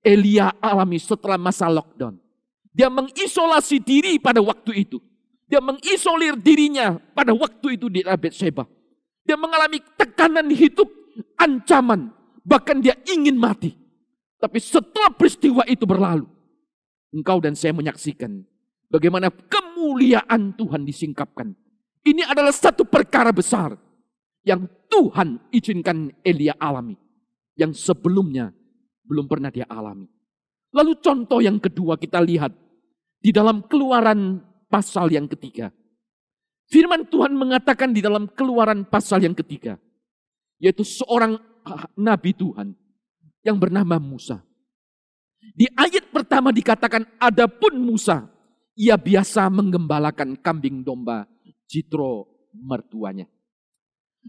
Elia 0.00 0.54
alami 0.62 0.96
setelah 1.02 1.36
masa 1.36 1.66
lockdown. 1.66 2.16
Dia 2.72 2.88
mengisolasi 2.88 3.82
diri 3.82 4.16
pada 4.16 4.40
waktu 4.40 4.86
itu. 4.88 5.02
Dia 5.50 5.60
mengisolir 5.60 6.32
dirinya 6.40 6.96
pada 7.12 7.36
waktu 7.36 7.76
itu 7.76 7.92
di 7.92 8.00
Abed 8.00 8.32
Seba. 8.32 8.64
Dia 9.28 9.36
mengalami 9.36 9.84
tekanan 10.00 10.48
hidup, 10.48 10.88
ancaman, 11.36 12.08
bahkan 12.40 12.80
dia 12.80 12.96
ingin 13.04 13.36
mati. 13.36 13.76
Tapi 14.40 14.58
setelah 14.58 15.12
peristiwa 15.12 15.62
itu 15.68 15.84
berlalu, 15.84 16.24
engkau 17.12 17.38
dan 17.38 17.52
saya 17.52 17.76
menyaksikan 17.76 18.42
bagaimana 18.88 19.28
kemuliaan 19.30 20.56
Tuhan 20.56 20.82
disingkapkan 20.88 21.52
ini 22.02 22.26
adalah 22.26 22.50
satu 22.50 22.82
perkara 22.82 23.30
besar 23.30 23.78
yang 24.42 24.66
Tuhan 24.90 25.38
izinkan 25.54 26.10
Elia 26.26 26.58
alami. 26.58 26.98
Yang 27.54 27.78
sebelumnya 27.78 28.50
belum 29.06 29.30
pernah 29.30 29.54
dia 29.54 29.68
alami. 29.70 30.10
Lalu 30.74 30.98
contoh 30.98 31.38
yang 31.38 31.62
kedua 31.62 32.00
kita 32.00 32.18
lihat 32.18 32.50
di 33.22 33.30
dalam 33.30 33.62
keluaran 33.70 34.42
pasal 34.66 35.14
yang 35.14 35.30
ketiga. 35.30 35.70
Firman 36.72 37.06
Tuhan 37.06 37.36
mengatakan 37.36 37.92
di 37.92 38.00
dalam 38.02 38.26
keluaran 38.32 38.88
pasal 38.88 39.22
yang 39.22 39.36
ketiga. 39.36 39.78
Yaitu 40.58 40.82
seorang 40.82 41.38
nabi 41.94 42.34
Tuhan 42.34 42.74
yang 43.46 43.60
bernama 43.62 44.00
Musa. 44.02 44.42
Di 45.52 45.66
ayat 45.74 46.08
pertama 46.14 46.54
dikatakan 46.54 47.02
adapun 47.18 47.74
Musa 47.82 48.30
ia 48.78 48.96
biasa 48.96 49.50
menggembalakan 49.52 50.38
kambing 50.40 50.80
domba 50.80 51.28
Jitro 51.68 52.28
mertuanya. 52.56 53.28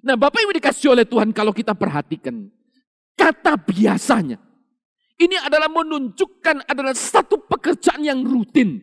Nah 0.02 0.18
Bapak 0.18 0.42
Ibu 0.42 0.52
dikasih 0.58 0.92
oleh 0.92 1.06
Tuhan 1.06 1.32
kalau 1.32 1.54
kita 1.54 1.78
perhatikan. 1.78 2.50
Kata 3.14 3.56
biasanya. 3.56 4.42
Ini 5.14 5.38
adalah 5.46 5.70
menunjukkan 5.70 6.66
adalah 6.66 6.98
satu 6.98 7.46
pekerjaan 7.46 8.02
yang 8.02 8.26
rutin. 8.26 8.82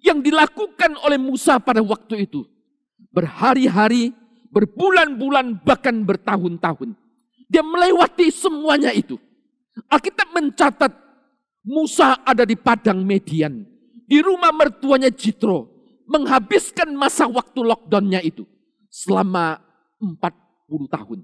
Yang 0.00 0.32
dilakukan 0.32 1.00
oleh 1.00 1.16
Musa 1.16 1.60
pada 1.60 1.80
waktu 1.80 2.28
itu. 2.28 2.44
Berhari-hari, 3.10 4.12
berbulan-bulan, 4.52 5.60
bahkan 5.64 6.04
bertahun-tahun. 6.04 6.96
Dia 7.50 7.64
melewati 7.64 8.30
semuanya 8.30 8.94
itu. 8.94 9.18
Alkitab 9.90 10.30
mencatat 10.32 10.92
Musa 11.64 12.20
ada 12.24 12.48
di 12.48 12.56
padang 12.56 13.04
Median. 13.04 13.64
Di 14.10 14.18
rumah 14.24 14.50
mertuanya 14.50 15.12
Jitro 15.12 15.70
menghabiskan 16.10 16.90
masa 16.98 17.30
waktu 17.30 17.62
lockdownnya 17.62 18.20
itu 18.26 18.42
selama 18.90 19.62
40 20.02 20.90
tahun. 20.90 21.18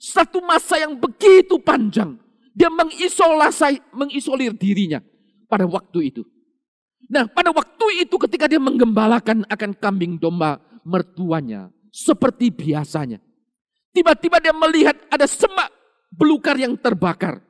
Satu 0.00 0.40
masa 0.40 0.80
yang 0.80 0.96
begitu 0.96 1.60
panjang. 1.60 2.16
Dia 2.56 2.72
mengisolasi, 2.72 3.92
mengisolir 3.92 4.56
dirinya 4.56 5.04
pada 5.44 5.68
waktu 5.68 6.08
itu. 6.08 6.24
Nah 7.12 7.28
pada 7.28 7.52
waktu 7.52 8.08
itu 8.08 8.16
ketika 8.16 8.48
dia 8.48 8.62
menggembalakan 8.62 9.44
akan 9.44 9.70
kambing 9.76 10.16
domba 10.16 10.62
mertuanya. 10.86 11.68
Seperti 11.90 12.54
biasanya. 12.54 13.18
Tiba-tiba 13.90 14.38
dia 14.38 14.54
melihat 14.54 14.94
ada 15.10 15.26
semak 15.26 15.68
belukar 16.14 16.54
yang 16.54 16.78
terbakar. 16.78 17.42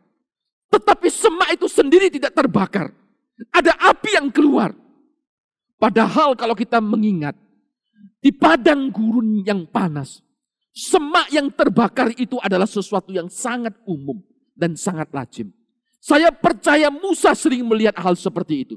Tetapi 0.71 1.09
semak 1.11 1.51
itu 1.59 1.67
sendiri 1.67 2.07
tidak 2.09 2.33
terbakar. 2.33 2.95
Ada 3.51 3.75
api 3.91 4.11
yang 4.15 4.31
keluar. 4.31 4.71
Padahal 5.81 6.37
kalau 6.39 6.55
kita 6.55 6.79
mengingat, 6.79 7.35
di 8.21 8.31
padang 8.31 8.93
gurun 8.93 9.43
yang 9.43 9.65
panas, 9.67 10.21
semak 10.71 11.33
yang 11.33 11.49
terbakar 11.51 12.13
itu 12.21 12.37
adalah 12.39 12.69
sesuatu 12.69 13.11
yang 13.11 13.27
sangat 13.33 13.75
umum 13.89 14.21
dan 14.53 14.77
sangat 14.77 15.09
lazim. 15.11 15.49
Saya 16.01 16.33
percaya 16.33 16.89
Musa 16.89 17.33
sering 17.33 17.65
melihat 17.65 17.97
hal 17.99 18.17
seperti 18.17 18.69
itu. 18.69 18.77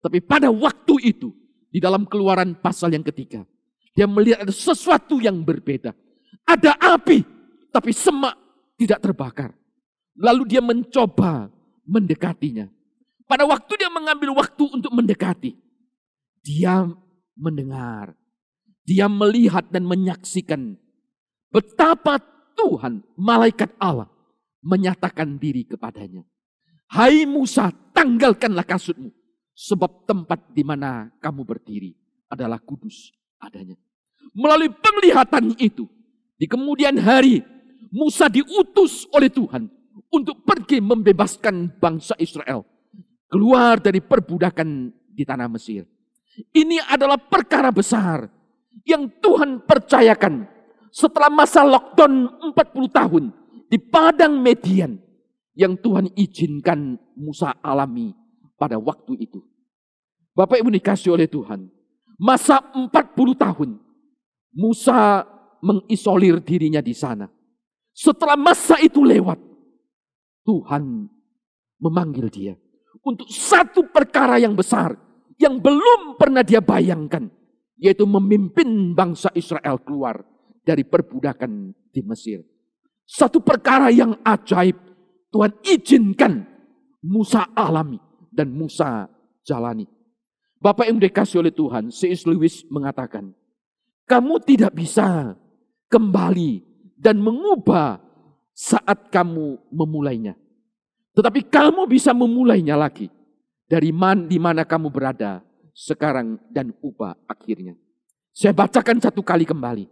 Tapi 0.00 0.22
pada 0.22 0.48
waktu 0.48 1.14
itu, 1.14 1.30
di 1.70 1.78
dalam 1.78 2.08
keluaran 2.08 2.56
pasal 2.58 2.90
yang 2.90 3.04
ketiga, 3.04 3.44
dia 3.94 4.08
melihat 4.08 4.42
ada 4.46 4.54
sesuatu 4.54 5.20
yang 5.20 5.38
berbeda. 5.44 5.92
Ada 6.46 6.74
api, 6.78 7.22
tapi 7.70 7.90
semak 7.94 8.34
tidak 8.74 8.98
terbakar. 9.02 9.50
Lalu 10.20 10.42
dia 10.52 10.60
mencoba 10.60 11.48
mendekatinya. 11.88 12.68
Pada 13.24 13.48
waktu 13.48 13.72
dia 13.80 13.88
mengambil 13.88 14.36
waktu 14.36 14.68
untuk 14.68 14.92
mendekati, 14.92 15.56
dia 16.44 16.84
mendengar, 17.38 18.12
dia 18.84 19.08
melihat 19.08 19.64
dan 19.72 19.88
menyaksikan 19.88 20.76
betapa 21.48 22.20
Tuhan, 22.52 23.00
malaikat 23.16 23.72
Allah, 23.80 24.10
menyatakan 24.60 25.40
diri 25.40 25.64
kepadanya. 25.64 26.26
Hai 26.90 27.24
Musa, 27.24 27.70
tanggalkanlah 27.94 28.66
kasutmu, 28.66 29.08
sebab 29.56 30.04
tempat 30.04 30.50
di 30.52 30.66
mana 30.66 31.08
kamu 31.22 31.46
berdiri 31.46 31.96
adalah 32.28 32.58
kudus 32.60 33.14
adanya. 33.40 33.78
Melalui 34.36 34.68
penglihatan 34.68 35.54
itu, 35.56 35.86
di 36.34 36.50
kemudian 36.50 36.98
hari, 36.98 37.40
Musa 37.94 38.26
diutus 38.26 39.06
oleh 39.14 39.30
Tuhan 39.30 39.79
untuk 40.10 40.42
pergi 40.46 40.82
membebaskan 40.82 41.78
bangsa 41.78 42.14
Israel 42.18 42.66
keluar 43.30 43.78
dari 43.78 44.02
perbudakan 44.02 44.90
di 45.14 45.22
tanah 45.22 45.46
Mesir. 45.46 45.86
Ini 46.50 46.82
adalah 46.90 47.18
perkara 47.18 47.70
besar 47.70 48.26
yang 48.82 49.06
Tuhan 49.22 49.62
percayakan 49.62 50.46
setelah 50.90 51.30
masa 51.30 51.62
lockdown 51.62 52.42
40 52.50 52.90
tahun 52.90 53.24
di 53.70 53.78
padang 53.78 54.42
Median 54.42 54.98
yang 55.54 55.78
Tuhan 55.78 56.10
izinkan 56.18 56.98
Musa 57.14 57.54
alami 57.62 58.10
pada 58.58 58.78
waktu 58.78 59.14
itu. 59.22 59.42
Bapak 60.34 60.58
Ibu 60.62 60.70
dikasih 60.74 61.14
oleh 61.14 61.26
Tuhan, 61.30 61.70
masa 62.18 62.62
40 62.74 62.90
tahun 63.34 63.70
Musa 64.54 65.26
mengisolir 65.62 66.42
dirinya 66.42 66.82
di 66.82 66.94
sana. 66.96 67.30
Setelah 67.94 68.38
masa 68.38 68.80
itu 68.80 69.04
lewat, 69.04 69.38
Tuhan 70.44 71.08
memanggil 71.80 72.26
dia 72.28 72.54
untuk 73.04 73.28
satu 73.32 73.88
perkara 73.88 74.36
yang 74.36 74.52
besar 74.52 74.96
yang 75.40 75.56
belum 75.56 76.20
pernah 76.20 76.44
dia 76.44 76.60
bayangkan, 76.60 77.32
yaitu 77.80 78.04
memimpin 78.04 78.92
bangsa 78.92 79.32
Israel 79.32 79.80
keluar 79.80 80.20
dari 80.60 80.84
perbudakan 80.84 81.72
di 81.88 82.04
Mesir. 82.04 82.44
Satu 83.08 83.40
perkara 83.40 83.88
yang 83.88 84.20
ajaib 84.20 84.76
Tuhan 85.32 85.56
izinkan 85.64 86.44
Musa 87.00 87.48
alami 87.56 87.96
dan 88.28 88.52
Musa 88.52 89.08
jalani. 89.40 89.88
Bapak 90.60 90.92
yang 90.92 91.00
dikasih 91.00 91.40
oleh 91.40 91.54
Tuhan, 91.56 91.88
C.S. 91.88 92.28
Lewis 92.28 92.68
mengatakan, 92.68 93.32
kamu 94.04 94.44
tidak 94.44 94.76
bisa 94.76 95.32
kembali 95.88 96.60
dan 97.00 97.16
mengubah 97.16 97.96
saat 98.60 99.08
kamu 99.08 99.56
memulainya. 99.72 100.36
Tetapi 101.16 101.48
kamu 101.48 101.88
bisa 101.88 102.12
memulainya 102.12 102.76
lagi 102.76 103.08
dari 103.64 103.88
man, 103.88 104.28
di 104.28 104.36
mana 104.36 104.68
kamu 104.68 104.92
berada 104.92 105.40
sekarang 105.72 106.36
dan 106.52 106.76
ubah 106.84 107.16
akhirnya. 107.24 107.72
Saya 108.36 108.52
bacakan 108.52 109.00
satu 109.00 109.24
kali 109.24 109.48
kembali. 109.48 109.88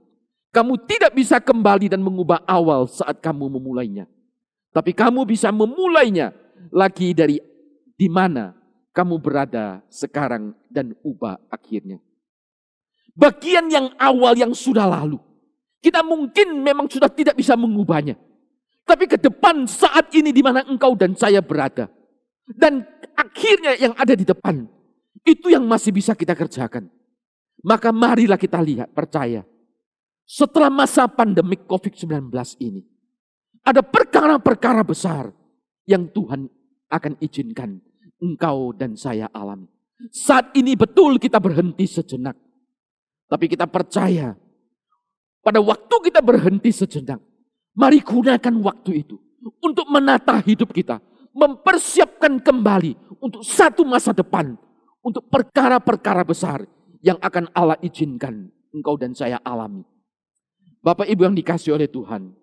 Kamu 0.53 0.85
tidak 0.85 1.17
bisa 1.17 1.41
kembali 1.41 1.97
dan 1.97 2.05
mengubah 2.05 2.45
awal 2.45 2.85
saat 2.89 3.25
kamu 3.25 3.57
memulainya. 3.57 4.05
Tapi 4.73 4.93
kamu 4.93 5.25
bisa 5.25 5.49
memulainya 5.49 6.37
lagi 6.69 7.17
dari 7.17 7.41
di 7.97 8.09
mana 8.09 8.53
kamu 8.93 9.17
berada 9.17 9.81
sekarang 9.89 10.53
dan 10.69 10.93
ubah 11.01 11.41
akhirnya. 11.49 12.01
Bagian 13.17 13.67
yang 13.73 13.91
awal 13.99 14.37
yang 14.39 14.53
sudah 14.55 14.87
lalu. 14.87 15.19
Kita 15.83 16.05
mungkin 16.07 16.63
memang 16.63 16.87
sudah 16.87 17.11
tidak 17.11 17.35
bisa 17.35 17.59
mengubahnya. 17.59 18.28
Tapi 18.89 19.05
ke 19.05 19.21
depan 19.21 19.69
saat 19.69 20.09
ini 20.17 20.33
di 20.33 20.41
mana 20.41 20.65
engkau 20.65 20.97
dan 20.97 21.13
saya 21.13 21.45
berada. 21.45 21.93
Dan 22.49 22.81
akhirnya 23.13 23.77
yang 23.77 23.93
ada 23.93 24.17
di 24.17 24.25
depan. 24.25 24.65
Itu 25.21 25.53
yang 25.53 25.69
masih 25.69 25.93
bisa 25.93 26.17
kita 26.17 26.33
kerjakan. 26.33 26.89
Maka 27.61 27.93
marilah 27.93 28.41
kita 28.41 28.57
lihat, 28.65 28.89
percaya. 28.97 29.45
Setelah 30.25 30.73
masa 30.73 31.05
pandemik 31.05 31.69
COVID-19 31.69 32.33
ini. 32.65 32.81
Ada 33.61 33.85
perkara-perkara 33.85 34.81
besar 34.81 35.29
yang 35.85 36.09
Tuhan 36.09 36.49
akan 36.89 37.13
izinkan 37.21 37.85
engkau 38.25 38.73
dan 38.73 38.97
saya 38.97 39.29
alami. 39.37 39.69
Saat 40.09 40.57
ini 40.57 40.73
betul 40.79 41.21
kita 41.21 41.37
berhenti 41.37 41.85
sejenak. 41.85 42.41
Tapi 43.29 43.45
kita 43.45 43.69
percaya 43.69 44.33
pada 45.45 45.61
waktu 45.61 45.97
kita 46.09 46.21
berhenti 46.25 46.73
sejenak, 46.73 47.21
Mari 47.79 48.03
gunakan 48.03 48.55
waktu 48.59 49.07
itu 49.07 49.15
untuk 49.63 49.87
menata 49.87 50.43
hidup 50.43 50.75
kita, 50.75 50.99
mempersiapkan 51.31 52.43
kembali 52.43 52.99
untuk 53.23 53.47
satu 53.47 53.87
masa 53.87 54.11
depan, 54.11 54.59
untuk 54.99 55.23
perkara-perkara 55.31 56.27
besar 56.27 56.67
yang 57.07 57.23
akan 57.23 57.47
Allah 57.55 57.79
izinkan 57.79 58.51
engkau 58.75 58.99
dan 58.99 59.15
saya 59.15 59.39
alami. 59.47 59.87
Bapak 60.83 61.07
Ibu 61.07 61.31
yang 61.31 61.39
dikasih 61.39 61.79
oleh 61.79 61.87
Tuhan, 61.87 62.35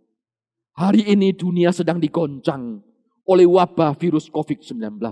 hari 0.72 1.04
ini 1.04 1.36
dunia 1.36 1.76
sedang 1.76 2.00
digoncang 2.00 2.80
oleh 3.28 3.44
wabah 3.44 3.92
virus 4.00 4.32
COVID-19. 4.32 5.04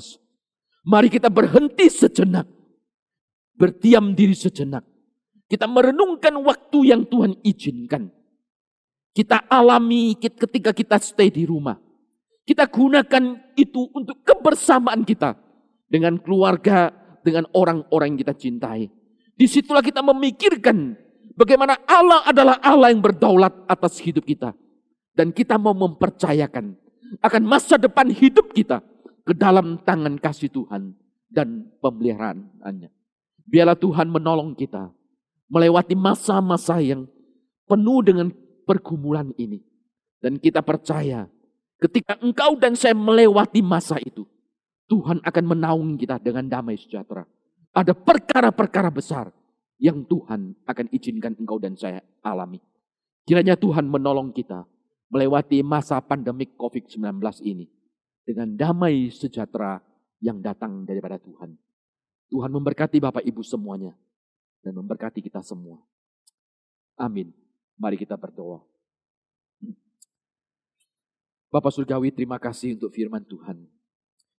Mari 0.87 1.11
kita 1.11 1.27
berhenti 1.27 1.91
sejenak, 1.91 2.47
berdiam 3.59 4.15
diri 4.15 4.39
sejenak. 4.39 4.87
Kita 5.51 5.67
merenungkan 5.67 6.39
waktu 6.39 6.95
yang 6.95 7.03
Tuhan 7.11 7.35
izinkan 7.43 8.22
kita 9.13 9.45
alami 9.45 10.17
ketika 10.17 10.73
kita 10.73 10.97
stay 10.97 11.29
di 11.29 11.45
rumah. 11.45 11.77
Kita 12.43 12.67
gunakan 12.67 13.55
itu 13.55 13.87
untuk 13.95 14.19
kebersamaan 14.25 15.07
kita 15.07 15.39
dengan 15.87 16.19
keluarga, 16.19 16.91
dengan 17.23 17.47
orang-orang 17.55 18.17
yang 18.17 18.19
kita 18.27 18.35
cintai. 18.35 18.91
Di 19.37 19.47
situlah 19.47 19.79
kita 19.79 20.03
memikirkan 20.03 20.97
bagaimana 21.39 21.79
Allah 21.87 22.27
adalah 22.27 22.59
Allah 22.59 22.91
yang 22.91 22.99
berdaulat 22.99 23.53
atas 23.69 24.01
hidup 24.03 24.27
kita. 24.27 24.51
Dan 25.13 25.29
kita 25.29 25.61
mau 25.61 25.77
mempercayakan 25.77 26.73
akan 27.21 27.43
masa 27.45 27.77
depan 27.77 28.09
hidup 28.09 28.49
kita 28.49 28.81
ke 29.23 29.37
dalam 29.37 29.77
tangan 29.85 30.17
kasih 30.17 30.49
Tuhan 30.49 30.97
dan 31.29 31.69
pemeliharaannya. 31.79 32.89
Biarlah 33.45 33.77
Tuhan 33.77 34.09
menolong 34.09 34.57
kita 34.57 34.89
melewati 35.53 35.93
masa-masa 35.93 36.81
yang 36.81 37.05
penuh 37.69 38.01
dengan 38.01 38.33
pergumulan 38.63 39.35
ini. 39.35 39.61
Dan 40.23 40.39
kita 40.39 40.63
percaya 40.63 41.27
ketika 41.83 42.15
engkau 42.23 42.55
dan 42.55 42.79
saya 42.79 42.95
melewati 42.95 43.59
masa 43.59 43.99
itu, 43.99 44.23
Tuhan 44.87 45.19
akan 45.19 45.43
menaungi 45.55 45.95
kita 46.07 46.19
dengan 46.23 46.47
damai 46.47 46.79
sejahtera. 46.79 47.27
Ada 47.75 47.91
perkara-perkara 47.91 48.87
besar 48.93 49.33
yang 49.81 50.05
Tuhan 50.07 50.55
akan 50.63 50.85
izinkan 50.95 51.35
engkau 51.35 51.59
dan 51.59 51.75
saya 51.75 51.99
alami. 52.23 52.61
Kiranya 53.27 53.59
Tuhan 53.59 53.87
menolong 53.87 54.31
kita 54.31 54.63
melewati 55.11 55.59
masa 55.61 55.99
pandemik 55.99 56.55
COVID-19 56.55 57.19
ini 57.43 57.67
dengan 58.23 58.55
damai 58.55 59.11
sejahtera 59.11 59.83
yang 60.23 60.39
datang 60.39 60.87
daripada 60.87 61.19
Tuhan. 61.19 61.59
Tuhan 62.31 62.49
memberkati 62.49 62.97
Bapak 63.03 63.23
Ibu 63.27 63.43
semuanya 63.43 63.91
dan 64.63 64.73
memberkati 64.79 65.19
kita 65.19 65.43
semua. 65.43 65.83
Amin. 66.95 67.42
Mari 67.77 67.97
kita 67.97 68.15
berdoa. 68.15 68.61
Bapak 71.53 71.69
Surgawi, 71.69 72.09
terima 72.09 72.41
kasih 72.41 72.73
untuk 72.73 72.89
firman 72.89 73.21
Tuhan. 73.21 73.61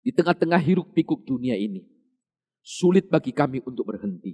Di 0.02 0.10
tengah-tengah 0.10 0.58
hiruk 0.58 0.98
pikuk 0.98 1.22
dunia 1.22 1.54
ini, 1.54 1.86
sulit 2.66 3.06
bagi 3.06 3.30
kami 3.30 3.62
untuk 3.64 3.86
berhenti. 3.86 4.34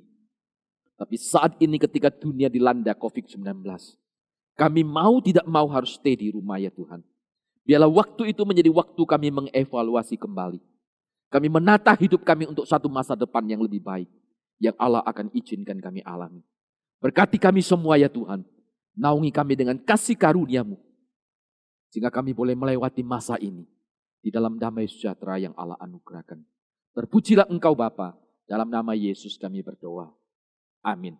Tapi 0.95 1.15
saat 1.19 1.59
ini 1.59 1.75
ketika 1.75 2.07
dunia 2.07 2.47
dilanda 2.47 2.95
COVID-19, 2.95 3.63
kami 4.55 4.81
mau 4.83 5.19
tidak 5.19 5.43
mau 5.47 5.67
harus 5.71 5.95
stay 5.95 6.15
di 6.15 6.31
rumah 6.31 6.59
ya 6.59 6.71
Tuhan. 6.71 7.03
Biarlah 7.63 7.91
waktu 7.91 8.31
itu 8.31 8.43
menjadi 8.47 8.71
waktu 8.71 9.01
kami 9.03 9.27
mengevaluasi 9.31 10.15
kembali. 10.15 10.59
Kami 11.29 11.47
menata 11.47 11.93
hidup 11.93 12.25
kami 12.25 12.49
untuk 12.49 12.65
satu 12.65 12.89
masa 12.89 13.13
depan 13.13 13.45
yang 13.45 13.61
lebih 13.61 13.79
baik. 13.79 14.09
Yang 14.59 14.75
Allah 14.75 15.03
akan 15.05 15.31
izinkan 15.31 15.79
kami 15.79 16.03
alami. 16.03 16.43
Berkati 16.99 17.39
kami 17.39 17.63
semua 17.63 17.95
ya 17.95 18.11
Tuhan. 18.11 18.43
Naungi 18.97 19.29
kami 19.29 19.53
dengan 19.59 19.77
kasih 19.77 20.17
karuniamu. 20.17 20.77
Sehingga 21.89 22.13
kami 22.13 22.33
boleh 22.33 22.53
melewati 22.57 23.01
masa 23.05 23.37
ini. 23.41 23.65
Di 24.19 24.29
dalam 24.33 24.59
damai 24.59 24.89
sejahtera 24.89 25.39
yang 25.39 25.55
Allah 25.55 25.79
anugerahkan. 25.79 26.41
Terpujilah 26.95 27.47
engkau 27.47 27.77
Bapa. 27.77 28.17
Dalam 28.49 28.67
nama 28.67 28.97
Yesus 28.97 29.37
kami 29.37 29.61
berdoa. 29.61 30.09
Amin. 30.81 31.15